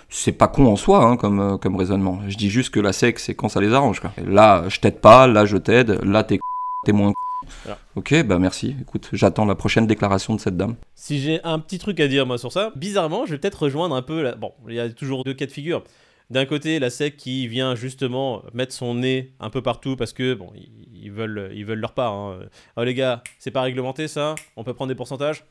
C'est 0.09 0.31
pas 0.31 0.47
con 0.47 0.65
en 0.65 0.75
soi 0.75 1.03
hein, 1.03 1.17
comme, 1.17 1.39
euh, 1.39 1.57
comme 1.57 1.75
raisonnement. 1.75 2.19
Je 2.27 2.35
dis 2.37 2.49
juste 2.49 2.71
que 2.71 2.79
la 2.79 2.93
SEC, 2.93 3.19
c'est 3.19 3.35
quand 3.35 3.49
ça 3.49 3.61
les 3.61 3.73
arrange. 3.73 3.99
Quoi. 3.99 4.11
Là, 4.25 4.63
je 4.67 4.79
t'aide 4.79 4.99
pas, 4.99 5.27
là, 5.27 5.45
je 5.45 5.57
t'aide, 5.57 5.99
là, 6.03 6.23
t'es 6.23 6.39
t'es 6.85 6.91
moins 6.91 7.13
Voilà. 7.63 7.77
Ok, 7.95 8.23
bah 8.23 8.39
merci. 8.39 8.75
Écoute, 8.81 9.09
j'attends 9.11 9.45
la 9.45 9.55
prochaine 9.55 9.85
déclaration 9.87 10.35
de 10.35 10.39
cette 10.39 10.55
dame. 10.57 10.75
Si 10.95 11.19
j'ai 11.19 11.43
un 11.43 11.59
petit 11.59 11.79
truc 11.79 11.99
à 11.99 12.07
dire 12.07 12.25
moi 12.25 12.37
sur 12.37 12.51
ça, 12.51 12.71
bizarrement, 12.75 13.25
je 13.25 13.31
vais 13.31 13.37
peut-être 13.37 13.63
rejoindre 13.63 13.95
un 13.95 14.01
peu. 14.01 14.21
La... 14.21 14.35
Bon, 14.35 14.53
il 14.67 14.75
y 14.75 14.79
a 14.79 14.89
toujours 14.89 15.23
deux 15.23 15.33
cas 15.33 15.45
de 15.45 15.51
figure. 15.51 15.83
D'un 16.29 16.45
côté, 16.45 16.79
la 16.79 16.89
SEC 16.91 17.17
qui 17.17 17.47
vient 17.47 17.73
justement 17.75 18.43
mettre 18.53 18.73
son 18.73 18.93
nez 18.95 19.31
un 19.39 19.49
peu 19.49 19.61
partout 19.63 19.95
parce 19.95 20.13
que 20.13 20.33
bon, 20.35 20.51
ils 20.55 20.69
ils 21.01 21.11
veulent, 21.11 21.49
ils 21.53 21.65
veulent 21.65 21.79
leur 21.79 21.93
part. 21.93 22.13
hein. 22.13 22.39
Oh 22.75 22.83
les 22.83 22.93
gars, 22.93 23.23
c'est 23.39 23.51
pas 23.51 23.61
réglementé 23.61 24.07
ça. 24.07 24.35
On 24.57 24.63
peut 24.63 24.73
prendre 24.73 24.89
des 24.89 24.95
pourcentages. 24.95 25.43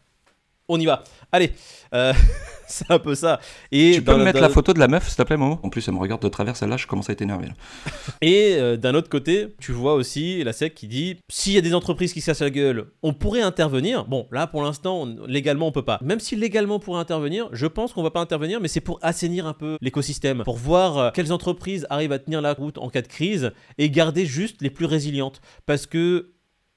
On 0.69 0.79
y 0.79 0.87
va. 0.87 1.03
Allez, 1.33 1.53
Euh, 1.95 2.13
c'est 2.69 2.91
un 2.91 2.99
peu 2.99 3.15
ça. 3.15 3.41
Et 3.73 3.93
tu 3.95 4.03
peux 4.03 4.15
me 4.15 4.25
mettre 4.25 4.41
la 4.41 4.51
photo 4.51 4.75
de 4.75 4.79
la 4.79 4.89
meuf, 4.89 5.09
s'il 5.09 5.17
te 5.17 5.23
plaît, 5.23 5.39
Momo? 5.39 5.59
En 5.63 5.71
plus, 5.71 5.89
elle 5.89 5.95
me 5.95 5.99
regarde 5.99 6.21
de 6.21 6.29
travers 6.29 6.55
celle-là, 6.55 6.77
je 6.77 6.87
commence 6.87 7.09
à 7.09 7.15
être 7.15 7.23
énervé. 7.23 7.47
là. 7.47 7.53
Et 8.21 8.57
euh, 8.59 8.77
d'un 8.77 8.95
autre 8.95 9.09
côté, 9.09 9.55
tu 9.59 9.73
vois 9.73 9.95
aussi 9.95 10.45
la 10.45 10.53
SEC 10.53 10.75
qui 10.75 10.87
dit 10.87 11.17
s'il 11.31 11.55
y 11.55 11.59
a 11.59 11.63
des 11.63 11.75
entreprises 11.75 12.13
qui 12.13 12.21
se 12.21 12.27
cassent 12.27 12.41
la 12.43 12.51
gueule, 12.51 12.89
on 13.03 13.15
pourrait 13.15 13.41
intervenir. 13.41 14.05
Bon, 14.05 14.27
là 14.33 14.47
pour 14.47 14.63
l'instant, 14.63 15.01
on- 15.03 15.27
légalement 15.27 15.67
on 15.69 15.73
peut 15.73 15.85
pas. 15.85 15.99
Même 16.03 16.21
si 16.21 16.37
légalement 16.37 16.75
on 16.77 16.81
pourrait 16.81 17.01
intervenir, 17.01 17.49
je 17.53 17.67
pense 17.67 17.95
qu'on 17.95 18.03
va 18.03 18.11
pas 18.11 18.21
intervenir, 18.21 18.61
mais 18.61 18.69
c'est 18.69 18.83
pour 18.83 18.99
assainir 19.01 19.47
un 19.47 19.55
peu 19.55 19.79
l'écosystème, 19.81 20.43
pour 20.45 20.59
voir 20.59 20.99
euh, 20.99 21.11
quelles 21.15 21.33
entreprises 21.33 21.87
arrivent 21.89 22.13
à 22.13 22.19
tenir 22.19 22.43
la 22.43 22.53
route 22.53 22.77
en 22.77 22.91
cas 22.91 23.01
de 23.01 23.09
crise 23.09 23.53
et 23.79 23.89
garder 23.89 24.27
juste 24.27 24.61
les 24.61 24.69
plus 24.71 24.85
résilientes. 24.85 25.41
Parce 25.65 25.87
que 25.87 26.33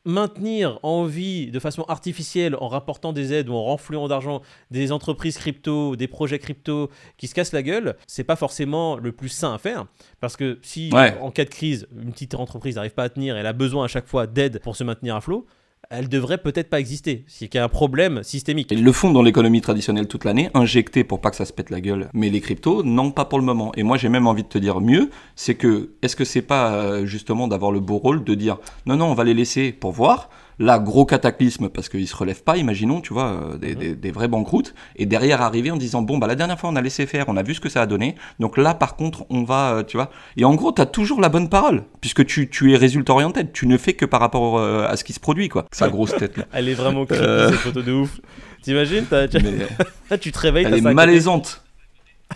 maintenir 0.06 0.80
en 0.84 1.06
vie 1.06 1.52
de 1.52 1.60
façon 1.60 1.84
artificielle 1.84 2.56
en 2.60 2.68
rapportant 2.68 3.14
des 3.14 3.34
aides 3.34 3.50
ou 3.50 3.54
en 3.54 3.64
renflouant 3.64 4.08
d'argent 4.08 4.42
des 4.72 4.92
entreprises 4.92 5.38
crypto, 5.38 5.96
des 5.96 6.08
projets 6.08 6.40
crypto 6.40 6.90
qui 7.18 7.28
se 7.28 7.36
cassent 7.36 7.54
la 7.54 7.64
gueule, 7.64 7.96
c'est 8.08 8.24
pas 8.24 8.36
forcément 8.36 8.98
le 8.98 9.12
plus 9.12 9.30
sain 9.30 9.54
à 9.54 9.58
faire 9.58 9.86
parce 10.20 10.36
que 10.38 10.60
si 10.62 10.90
Ouais. 10.94 11.18
en 11.22 11.32
cas 11.32 11.46
de 11.46 11.50
crise, 11.50 11.88
une 12.02 12.12
petite 12.12 12.36
entreprise 12.36 12.76
n'arrive 12.76 12.94
pas 12.94 13.04
à 13.04 13.10
tenir, 13.10 13.38
elle 13.38 13.46
a 13.48 13.54
besoin 13.54 13.86
à 13.86 13.88
chaque 13.88 14.08
fois 14.08 14.28
d'aide 14.28 14.60
pour 14.62 14.76
se 14.76 14.84
maintenir 14.84 15.16
à 15.16 15.22
flot, 15.22 15.46
elle 15.90 16.08
devrait 16.08 16.38
peut-être 16.38 16.70
pas 16.70 16.80
exister. 16.80 17.26
C'est 17.28 17.48
qu'il 17.48 17.58
y 17.58 17.62
a 17.62 17.66
un 17.66 17.70
problème 17.70 18.24
systémique. 18.24 18.70
Ils 18.72 18.84
le 18.84 18.92
font 18.92 19.12
dans 19.12 19.22
l'économie 19.22 19.62
traditionnelle 19.62 20.08
toute 20.08 20.26
l'année, 20.26 20.50
injectés 20.54 21.04
pour 21.04 21.20
pas 21.22 21.30
que 21.32 21.36
ça 21.36 21.46
se 21.46 21.54
pète 21.54 21.70
la 21.70 21.82
gueule. 21.82 22.10
Mais 22.14 22.30
les 22.30 22.42
cryptos, 22.42 22.84
non, 22.84 23.12
pas 23.12 23.26
pour 23.26 23.40
le 23.40 23.46
moment. 23.46 23.72
Et 23.76 23.84
moi, 23.84 23.98
j'ai 23.98 24.10
même 24.10 24.28
envie 24.28 24.44
de 24.44 24.48
te 24.48 24.58
dire 24.58 24.80
mieux, 24.80 25.10
c'est 25.36 25.56
que, 25.56 25.92
est-ce 26.02 26.16
que 26.16 26.26
c'est 26.26 26.42
pas 26.42 26.74
euh, 26.74 27.06
justement 27.06 27.48
d'avoir 27.48 27.72
le 27.72 27.80
beau 27.80 27.98
rôle 27.98 28.24
de 28.24 28.36
dire, 28.36 28.58
non, 28.86 28.96
non, 28.96 29.08
on 29.08 29.14
va 29.14 29.24
les 29.24 29.34
laisser 29.34 29.72
pour 29.72 29.92
voir. 29.92 30.30
Là, 30.62 30.78
gros 30.78 31.06
cataclysme 31.06 31.70
parce 31.70 31.90
qu'ils 31.90 32.08
se 32.08 32.16
relèvent 32.16 32.44
pas, 32.44 32.56
imaginons, 32.58 33.02
tu 33.02 33.14
vois, 33.14 33.32
euh, 33.54 33.58
des, 33.58 33.74
des, 33.74 33.96
des 33.96 34.12
vraies 34.12 34.28
banqueroutes. 34.28 34.76
Et 34.96 35.06
derrière 35.08 35.42
arriver 35.42 35.72
en 35.72 35.78
disant, 35.78 36.04
bon, 36.04 36.20
bah 36.20 36.28
la 36.28 36.36
dernière 36.36 36.60
fois, 36.60 36.70
on 36.70 36.76
a 36.76 36.82
laissé 36.82 37.06
faire, 37.08 37.26
on 37.30 37.36
a 37.36 37.42
vu 37.42 37.56
ce 37.56 37.60
que 37.60 37.68
ça 37.70 37.82
a 37.82 37.86
donné. 37.88 38.16
Donc 38.40 38.58
là, 38.58 38.74
par 38.76 38.96
contre, 38.96 39.26
on 39.32 39.44
va, 39.44 39.74
euh, 39.78 39.84
tu 39.84 39.98
vois. 39.98 40.12
Et 40.38 40.46
en 40.46 40.54
gros, 40.54 40.72
t'as 40.72 40.86
toujours 40.86 41.20
la 41.20 41.30
bonne 41.30 41.50
parole, 41.50 41.84
puisque 42.00 42.26
tu, 42.26 42.48
tu 42.50 42.74
es 42.74 42.78
résultat 42.78 43.14
orienté. 43.14 43.50
Tu 43.52 43.66
ne 43.66 43.76
fais 43.78 43.94
que 43.94 44.06
par 44.06 44.20
rapport 44.20 44.60
euh, 44.60 44.86
à 44.88 44.96
ce 44.98 45.04
qui 45.04 45.14
se 45.14 45.20
produit, 45.20 45.50
quoi. 45.50 45.66
Sa 45.72 45.90
grosse 45.90 46.16
tête, 46.16 46.38
là. 46.38 46.46
Elle 46.54 46.70
est 46.70 46.76
vraiment 46.76 47.06
creepy, 47.06 47.24
Euh. 47.24 47.50
cette 47.50 47.58
photo 47.60 47.82
de 47.82 47.92
ouf. 47.94 48.20
T'imagines 48.62 49.06
t'as- 49.10 49.28
tu- 49.28 49.38
Mais- 49.44 49.68
Là, 50.12 50.18
tu 50.20 50.32
te 50.32 50.38
réveilles, 50.40 50.66
Elle 50.66 50.84
t'as 50.84 50.90
est 50.92 50.94
malaisante. 50.94 51.64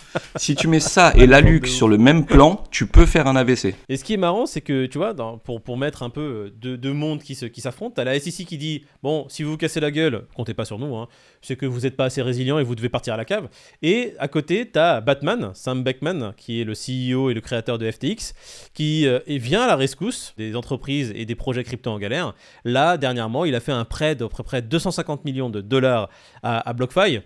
si 0.36 0.56
tu 0.56 0.68
mets 0.68 0.80
ça 0.80 1.12
et 1.16 1.26
la 1.28 1.42
Luc 1.42 1.68
sur 1.68 1.88
le 1.88 1.98
même 1.98 2.26
plan, 2.26 2.64
tu 2.72 2.86
peux 2.88 3.06
faire 3.06 3.28
un 3.28 3.36
AVC. 3.36 3.76
Et 3.90 3.98
ce 3.98 4.04
qui 4.04 4.14
est 4.14 4.18
marrant, 4.18 4.46
c'est 4.46 4.62
que, 4.62 4.86
tu 4.86 4.98
vois, 4.98 5.14
dans- 5.14 5.38
pour, 5.38 5.62
pour 5.62 5.78
mettre 5.78 6.04
un 6.04 6.10
peu 6.10 6.52
deux, 6.60 6.78
deux 6.78 6.94
mondes 6.94 7.22
qui 7.22 7.36
se- 7.36 7.46
qui 7.46 7.62
s'affrontent, 7.62 7.94
t'as 7.96 8.04
la 8.04 8.20
SEC 8.20 8.46
qui 8.46 8.58
dit 8.58 8.86
Bon, 9.04 9.26
si 9.30 9.44
vous 9.44 9.52
vous 9.52 9.58
cassez 9.58 9.80
la 9.80 9.92
gueule, 9.92 10.26
comptez 10.36 10.54
pas 10.54 10.66
sur 10.66 10.80
nous, 10.80 10.96
hein, 10.96 11.08
c'est 11.42 11.56
que 11.56 11.66
vous 11.66 11.82
n'êtes 11.82 11.96
pas 11.96 12.06
assez 12.06 12.22
résilient 12.22 12.60
et 12.60 12.64
vous 12.64 12.76
devez 12.76 12.90
partir 12.90 13.14
à 13.14 13.18
la 13.18 13.26
cave. 13.26 13.48
Et 13.82 14.14
à 14.20 14.28
côté, 14.28 14.68
t'as 14.70 15.02
Batman, 15.02 15.52
Sam 15.54 15.84
Beckman, 15.84 16.34
qui 16.38 16.62
est 16.62 16.64
le 16.64 16.74
CEO 16.74 17.30
et 17.30 17.34
le 17.34 17.42
créateur 17.42 17.78
de 17.78 17.90
FTX, 17.90 18.34
qui 18.74 19.08
euh, 19.08 19.20
vient 19.28 19.62
à 19.64 19.68
la 19.68 19.76
rescousse 19.76 20.34
des 20.38 20.56
entreprises 20.56 21.12
et 21.16 21.26
des 21.26 21.36
projets 21.36 21.64
crypto 21.64 21.90
en 21.92 22.00
galère. 22.00 22.34
Là, 22.64 22.98
dernièrement, 22.98 23.46
il 23.46 23.56
a 23.56 23.60
fait 23.60 23.72
un 23.72 23.86
prêt 23.86 24.16
d'à 24.16 24.28
peu 24.28 24.44
près 24.44 24.62
250 24.62 25.26
millions 25.26 25.50
de 25.50 25.62
dollars 25.62 26.10
à, 26.44 26.68
à 26.68 26.74
BlockFi. 26.74 27.20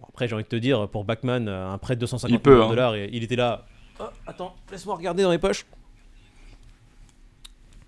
Bon, 0.00 0.06
après, 0.08 0.28
j'ai 0.28 0.34
envie 0.34 0.44
de 0.44 0.48
te 0.48 0.56
dire, 0.56 0.88
pour 0.88 1.04
Backman, 1.04 1.48
un 1.48 1.78
prêt 1.78 1.94
de 1.94 2.00
250 2.00 2.30
Il 2.30 2.40
peut, 2.40 2.50
millions 2.50 2.60
de 2.60 2.66
hein. 2.66 2.68
dollars, 2.70 2.94
et 2.94 3.10
il 3.12 3.22
était 3.22 3.36
là. 3.36 3.66
Oh, 4.00 4.04
attends, 4.26 4.54
laisse-moi 4.70 4.96
regarder 4.96 5.22
dans 5.22 5.30
mes 5.30 5.38
poches. 5.38 5.66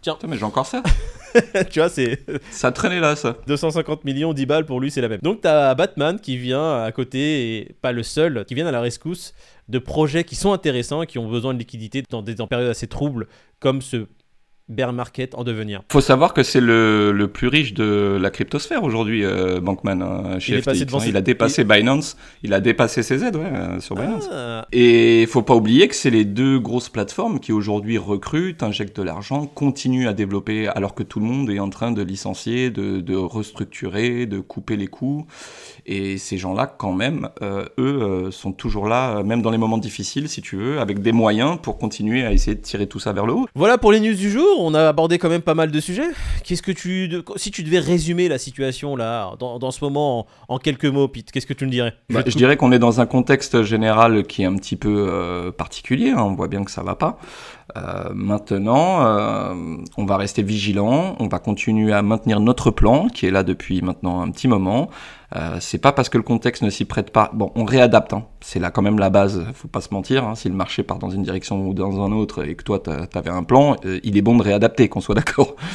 Putain, 0.02 0.26
mais 0.26 0.36
j'ai 0.36 0.44
encore 0.44 0.66
ça. 0.66 0.82
tu 1.70 1.78
vois, 1.78 1.88
c'est 1.88 2.24
Ça 2.50 2.72
traînait 2.72 2.98
là, 2.98 3.14
ça. 3.14 3.36
250 3.46 4.04
millions, 4.04 4.32
10 4.32 4.46
balles 4.46 4.66
pour 4.66 4.80
lui, 4.80 4.90
c'est 4.90 5.00
la 5.00 5.08
même. 5.08 5.20
Donc 5.22 5.40
t'as 5.42 5.74
Batman 5.74 6.18
qui 6.18 6.36
vient 6.36 6.82
à 6.82 6.90
côté, 6.90 7.58
et 7.58 7.76
pas 7.80 7.92
le 7.92 8.02
seul, 8.02 8.44
qui 8.44 8.54
vient 8.54 8.66
à 8.66 8.72
la 8.72 8.80
rescousse 8.80 9.32
de 9.68 9.78
projets 9.78 10.24
qui 10.24 10.34
sont 10.34 10.52
intéressants 10.52 11.02
et 11.02 11.06
qui 11.06 11.18
ont 11.18 11.28
besoin 11.28 11.54
de 11.54 11.58
liquidité 11.60 12.02
dans 12.10 12.20
des 12.20 12.40
en 12.40 12.48
périodes 12.48 12.68
assez 12.68 12.88
troubles, 12.88 13.28
comme 13.60 13.80
ce 13.80 14.06
bear 14.72 14.92
market 14.92 15.34
en 15.34 15.44
devenir. 15.44 15.82
Faut 15.90 16.00
savoir 16.00 16.34
que 16.34 16.42
c'est 16.42 16.60
le, 16.60 17.12
le 17.12 17.28
plus 17.28 17.48
riche 17.48 17.74
de 17.74 18.18
la 18.20 18.30
cryptosphère 18.30 18.82
aujourd'hui, 18.84 19.24
euh, 19.24 19.60
Bankman, 19.60 20.02
hein, 20.02 20.38
chez 20.38 20.52
Il 20.52 20.58
est 20.58 20.62
FTX, 20.62 20.64
passé 20.72 20.84
devant 20.86 20.98
hein. 20.98 21.00
ses- 21.02 21.08
il 21.10 21.16
a 21.16 21.20
dépassé 21.20 21.64
Binance, 21.64 22.16
il 22.42 22.52
a 22.54 22.60
dépassé 22.60 23.00
aides 23.12 23.36
ouais, 23.36 23.42
euh, 23.52 23.80
sur 23.80 23.94
Binance. 23.94 24.28
Ah, 24.32 24.66
Et 24.72 25.26
faut 25.28 25.42
pas 25.42 25.54
oublier 25.54 25.88
que 25.88 25.94
c'est 25.94 26.10
les 26.10 26.24
deux 26.24 26.58
grosses 26.58 26.88
plateformes 26.88 27.38
qui 27.40 27.52
aujourd'hui 27.52 27.98
recrutent, 27.98 28.62
injectent 28.62 28.96
de 28.98 29.02
l'argent, 29.02 29.46
continuent 29.46 30.08
à 30.08 30.12
développer 30.12 30.68
alors 30.68 30.94
que 30.94 31.02
tout 31.02 31.20
le 31.20 31.26
monde 31.26 31.50
est 31.50 31.58
en 31.58 31.68
train 31.70 31.92
de 31.92 32.02
licencier, 32.02 32.70
de, 32.70 33.00
de 33.00 33.14
restructurer, 33.16 34.26
de 34.26 34.40
couper 34.40 34.76
les 34.76 34.86
coûts. 34.86 35.26
Et 35.84 36.16
ces 36.16 36.38
gens-là, 36.38 36.66
quand 36.66 36.92
même, 36.92 37.28
euh, 37.42 37.64
eux, 37.78 38.02
euh, 38.02 38.30
sont 38.30 38.52
toujours 38.52 38.86
là, 38.86 39.18
euh, 39.18 39.24
même 39.24 39.42
dans 39.42 39.50
les 39.50 39.58
moments 39.58 39.78
difficiles, 39.78 40.28
si 40.28 40.40
tu 40.40 40.56
veux, 40.56 40.78
avec 40.78 41.00
des 41.02 41.12
moyens 41.12 41.58
pour 41.60 41.76
continuer 41.78 42.24
à 42.24 42.32
essayer 42.32 42.54
de 42.56 42.62
tirer 42.62 42.86
tout 42.86 43.00
ça 43.00 43.12
vers 43.12 43.26
le 43.26 43.32
haut. 43.32 43.46
Voilà 43.54 43.78
pour 43.78 43.90
les 43.92 43.98
news 44.00 44.14
du 44.14 44.30
jour, 44.30 44.60
on 44.64 44.74
a 44.74 44.88
abordé 44.88 45.18
quand 45.18 45.28
même 45.28 45.42
pas 45.42 45.54
mal 45.54 45.70
de 45.70 45.80
sujets. 45.80 46.08
Qu'est-ce 46.44 46.62
que 46.62 46.72
tu... 46.72 47.08
de- 47.08 47.24
Si 47.36 47.50
tu 47.50 47.62
devais 47.62 47.78
résumer 47.78 48.28
la 48.28 48.38
situation 48.38 48.96
là, 48.96 49.32
dans, 49.38 49.58
dans 49.58 49.70
ce 49.70 49.82
moment, 49.84 50.20
en, 50.20 50.26
en 50.54 50.58
quelques 50.58 50.84
mots, 50.86 51.08
Pete, 51.08 51.30
qu'est-ce 51.32 51.46
que 51.46 51.52
tu 51.54 51.66
me 51.66 51.70
dirais? 51.70 51.94
Bah, 52.10 52.22
je 52.26 52.36
dirais 52.36 52.56
qu'on 52.56 52.72
est 52.72 52.78
dans 52.78 53.00
un 53.00 53.06
contexte 53.06 53.62
général 53.62 54.24
qui 54.24 54.42
est 54.42 54.46
un 54.46 54.56
petit 54.56 54.76
peu 54.76 55.06
euh, 55.08 55.50
particulier. 55.52 56.10
hein, 56.10 56.22
on 56.22 56.34
voit 56.34 56.48
bien 56.48 56.64
que 56.64 56.70
ça 56.70 56.82
va 56.82 56.94
pas. 56.94 57.18
Euh, 57.76 58.10
maintenant, 58.14 59.04
euh, 59.06 59.54
on 59.96 60.04
va 60.04 60.16
rester 60.16 60.42
vigilant. 60.42 61.16
On 61.18 61.28
va 61.28 61.38
continuer 61.38 61.92
à 61.92 62.02
maintenir 62.02 62.40
notre 62.40 62.70
plan 62.70 63.08
qui 63.08 63.26
est 63.26 63.30
là 63.30 63.42
depuis 63.42 63.80
maintenant 63.82 64.20
un 64.20 64.30
petit 64.30 64.48
moment. 64.48 64.90
Euh, 65.34 65.56
c'est 65.60 65.78
pas 65.78 65.92
parce 65.92 66.10
que 66.10 66.18
le 66.18 66.22
contexte 66.22 66.62
ne 66.62 66.68
s'y 66.68 66.84
prête 66.84 67.10
pas. 67.10 67.30
Bon, 67.32 67.50
on 67.54 67.64
réadapte. 67.64 68.12
Hein. 68.12 68.24
C'est 68.42 68.58
là 68.58 68.70
quand 68.70 68.82
même 68.82 68.98
la 68.98 69.08
base. 69.08 69.46
Faut 69.54 69.68
pas 69.68 69.80
se 69.80 69.88
mentir. 69.94 70.24
Hein. 70.24 70.34
Si 70.34 70.50
le 70.50 70.54
marché 70.54 70.82
part 70.82 70.98
dans 70.98 71.08
une 71.08 71.22
direction 71.22 71.66
ou 71.66 71.72
dans 71.72 72.04
un 72.04 72.12
autre 72.12 72.44
et 72.46 72.54
que 72.54 72.62
toi 72.62 72.78
t'a- 72.78 73.06
t'avais 73.06 73.30
un 73.30 73.42
plan, 73.42 73.76
euh, 73.86 73.98
il 74.04 74.18
est 74.18 74.22
bon 74.22 74.36
de 74.36 74.42
réadapter, 74.42 74.88
qu'on 74.88 75.00
soit 75.00 75.14
d'accord. 75.14 75.56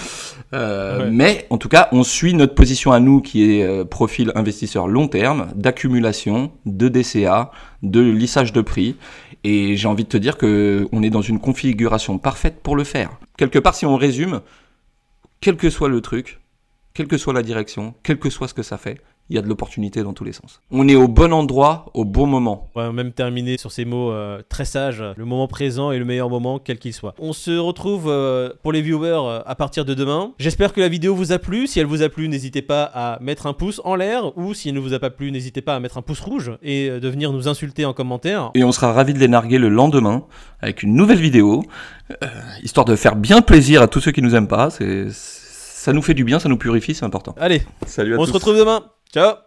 Euh, 0.53 0.99
Ouais. 1.05 1.09
Mais 1.11 1.45
en 1.49 1.57
tout 1.57 1.67
cas, 1.67 1.89
on 1.91 2.03
suit 2.03 2.33
notre 2.33 2.55
position 2.55 2.93
à 2.93 3.01
nous 3.01 3.19
qui 3.19 3.51
est 3.51 3.83
profil 3.85 4.31
investisseur 4.35 4.87
long 4.87 5.09
terme, 5.09 5.47
d'accumulation, 5.55 6.51
de 6.65 6.87
DCA, 6.87 7.51
de 7.83 7.99
lissage 8.01 8.53
de 8.53 8.61
prix. 8.61 8.95
Et 9.43 9.77
j'ai 9.77 9.87
envie 9.87 10.03
de 10.03 10.09
te 10.09 10.17
dire 10.17 10.37
que 10.37 10.87
on 10.91 11.03
est 11.03 11.09
dans 11.09 11.21
une 11.21 11.39
configuration 11.39 12.17
parfaite 12.17 12.61
pour 12.61 12.75
le 12.75 12.83
faire. 12.83 13.11
Quelque 13.37 13.59
part, 13.59 13.75
si 13.75 13.85
on 13.85 13.95
résume, 13.95 14.41
quel 15.41 15.57
que 15.57 15.69
soit 15.69 15.89
le 15.89 16.01
truc, 16.01 16.39
quelle 16.93 17.07
que 17.07 17.17
soit 17.17 17.33
la 17.33 17.43
direction, 17.43 17.93
quel 18.03 18.17
que 18.17 18.29
soit 18.29 18.47
ce 18.47 18.53
que 18.53 18.63
ça 18.63 18.77
fait, 18.77 18.99
il 19.29 19.35
y 19.35 19.39
a 19.39 19.41
de 19.41 19.47
l'opportunité 19.47 20.03
dans 20.03 20.13
tous 20.13 20.23
les 20.23 20.31
sens. 20.31 20.61
On 20.71 20.87
est 20.87 20.95
au 20.95 21.07
bon 21.07 21.33
endroit, 21.33 21.87
au 21.93 22.05
bon 22.05 22.25
moment. 22.27 22.69
On 22.75 22.81
va 22.81 22.91
même 22.91 23.11
terminer 23.11 23.57
sur 23.57 23.71
ces 23.71 23.83
mots 23.83 24.11
euh, 24.11 24.41
très 24.47 24.63
sages. 24.63 25.03
Le 25.15 25.25
moment 25.25 25.47
présent 25.47 25.91
est 25.91 25.99
le 25.99 26.05
meilleur 26.05 26.29
moment, 26.29 26.59
quel 26.59 26.79
qu'il 26.79 26.93
soit. 26.93 27.13
On 27.19 27.33
se 27.33 27.57
retrouve 27.57 28.05
euh, 28.07 28.51
pour 28.63 28.71
les 28.71 28.81
viewers 28.81 29.09
euh, 29.25 29.41
à 29.45 29.55
partir 29.55 29.83
de 29.83 29.93
demain. 29.93 30.33
J'espère 30.39 30.71
que 30.71 30.79
la 30.79 30.87
vidéo 30.87 31.13
vous 31.13 31.33
a 31.33 31.39
plu. 31.39 31.67
Si 31.67 31.79
elle 31.79 31.85
vous 31.87 32.03
a 32.03 32.09
plu, 32.09 32.29
n'hésitez 32.29 32.61
pas 32.61 32.83
à 32.83 33.19
mettre 33.19 33.47
un 33.47 33.53
pouce 33.53 33.81
en 33.83 33.95
l'air. 33.95 34.37
Ou 34.37 34.53
si 34.53 34.69
elle 34.69 34.75
ne 34.75 34.79
vous 34.79 34.93
a 34.93 34.99
pas 34.99 35.09
plu, 35.09 35.31
n'hésitez 35.31 35.61
pas 35.61 35.75
à 35.75 35.79
mettre 35.79 35.97
un 35.97 36.01
pouce 36.01 36.21
rouge 36.21 36.51
et 36.61 36.89
de 36.89 37.09
venir 37.09 37.33
nous 37.33 37.47
insulter 37.47 37.83
en 37.85 37.93
commentaire. 37.93 38.51
Et 38.55 38.63
on 38.63 38.71
sera 38.71 38.93
ravis 38.93 39.13
de 39.13 39.19
les 39.19 39.27
narguer 39.27 39.57
le 39.57 39.69
lendemain 39.69 40.23
avec 40.61 40.83
une 40.83 40.95
nouvelle 40.95 41.19
vidéo, 41.19 41.63
histoire 42.63 42.85
de 42.85 42.95
faire 42.95 43.15
bien 43.15 43.41
plaisir 43.41 43.81
à 43.81 43.87
tous 43.87 43.99
ceux 43.99 44.11
qui 44.11 44.21
nous 44.21 44.35
aiment 44.35 44.47
pas. 44.47 44.69
C'est 44.69 45.07
ça 45.11 45.93
nous 45.93 46.01
fait 46.01 46.13
du 46.13 46.25
bien, 46.25 46.37
ça 46.37 46.49
nous 46.49 46.57
purifie, 46.57 46.93
c'est 46.93 47.05
important. 47.05 47.33
Allez, 47.39 47.61
Salut 47.85 48.15
à 48.15 48.17
on 48.17 48.23
tous. 48.23 48.27
se 48.27 48.33
retrouve 48.33 48.57
demain. 48.57 48.83
Ciao 49.11 49.43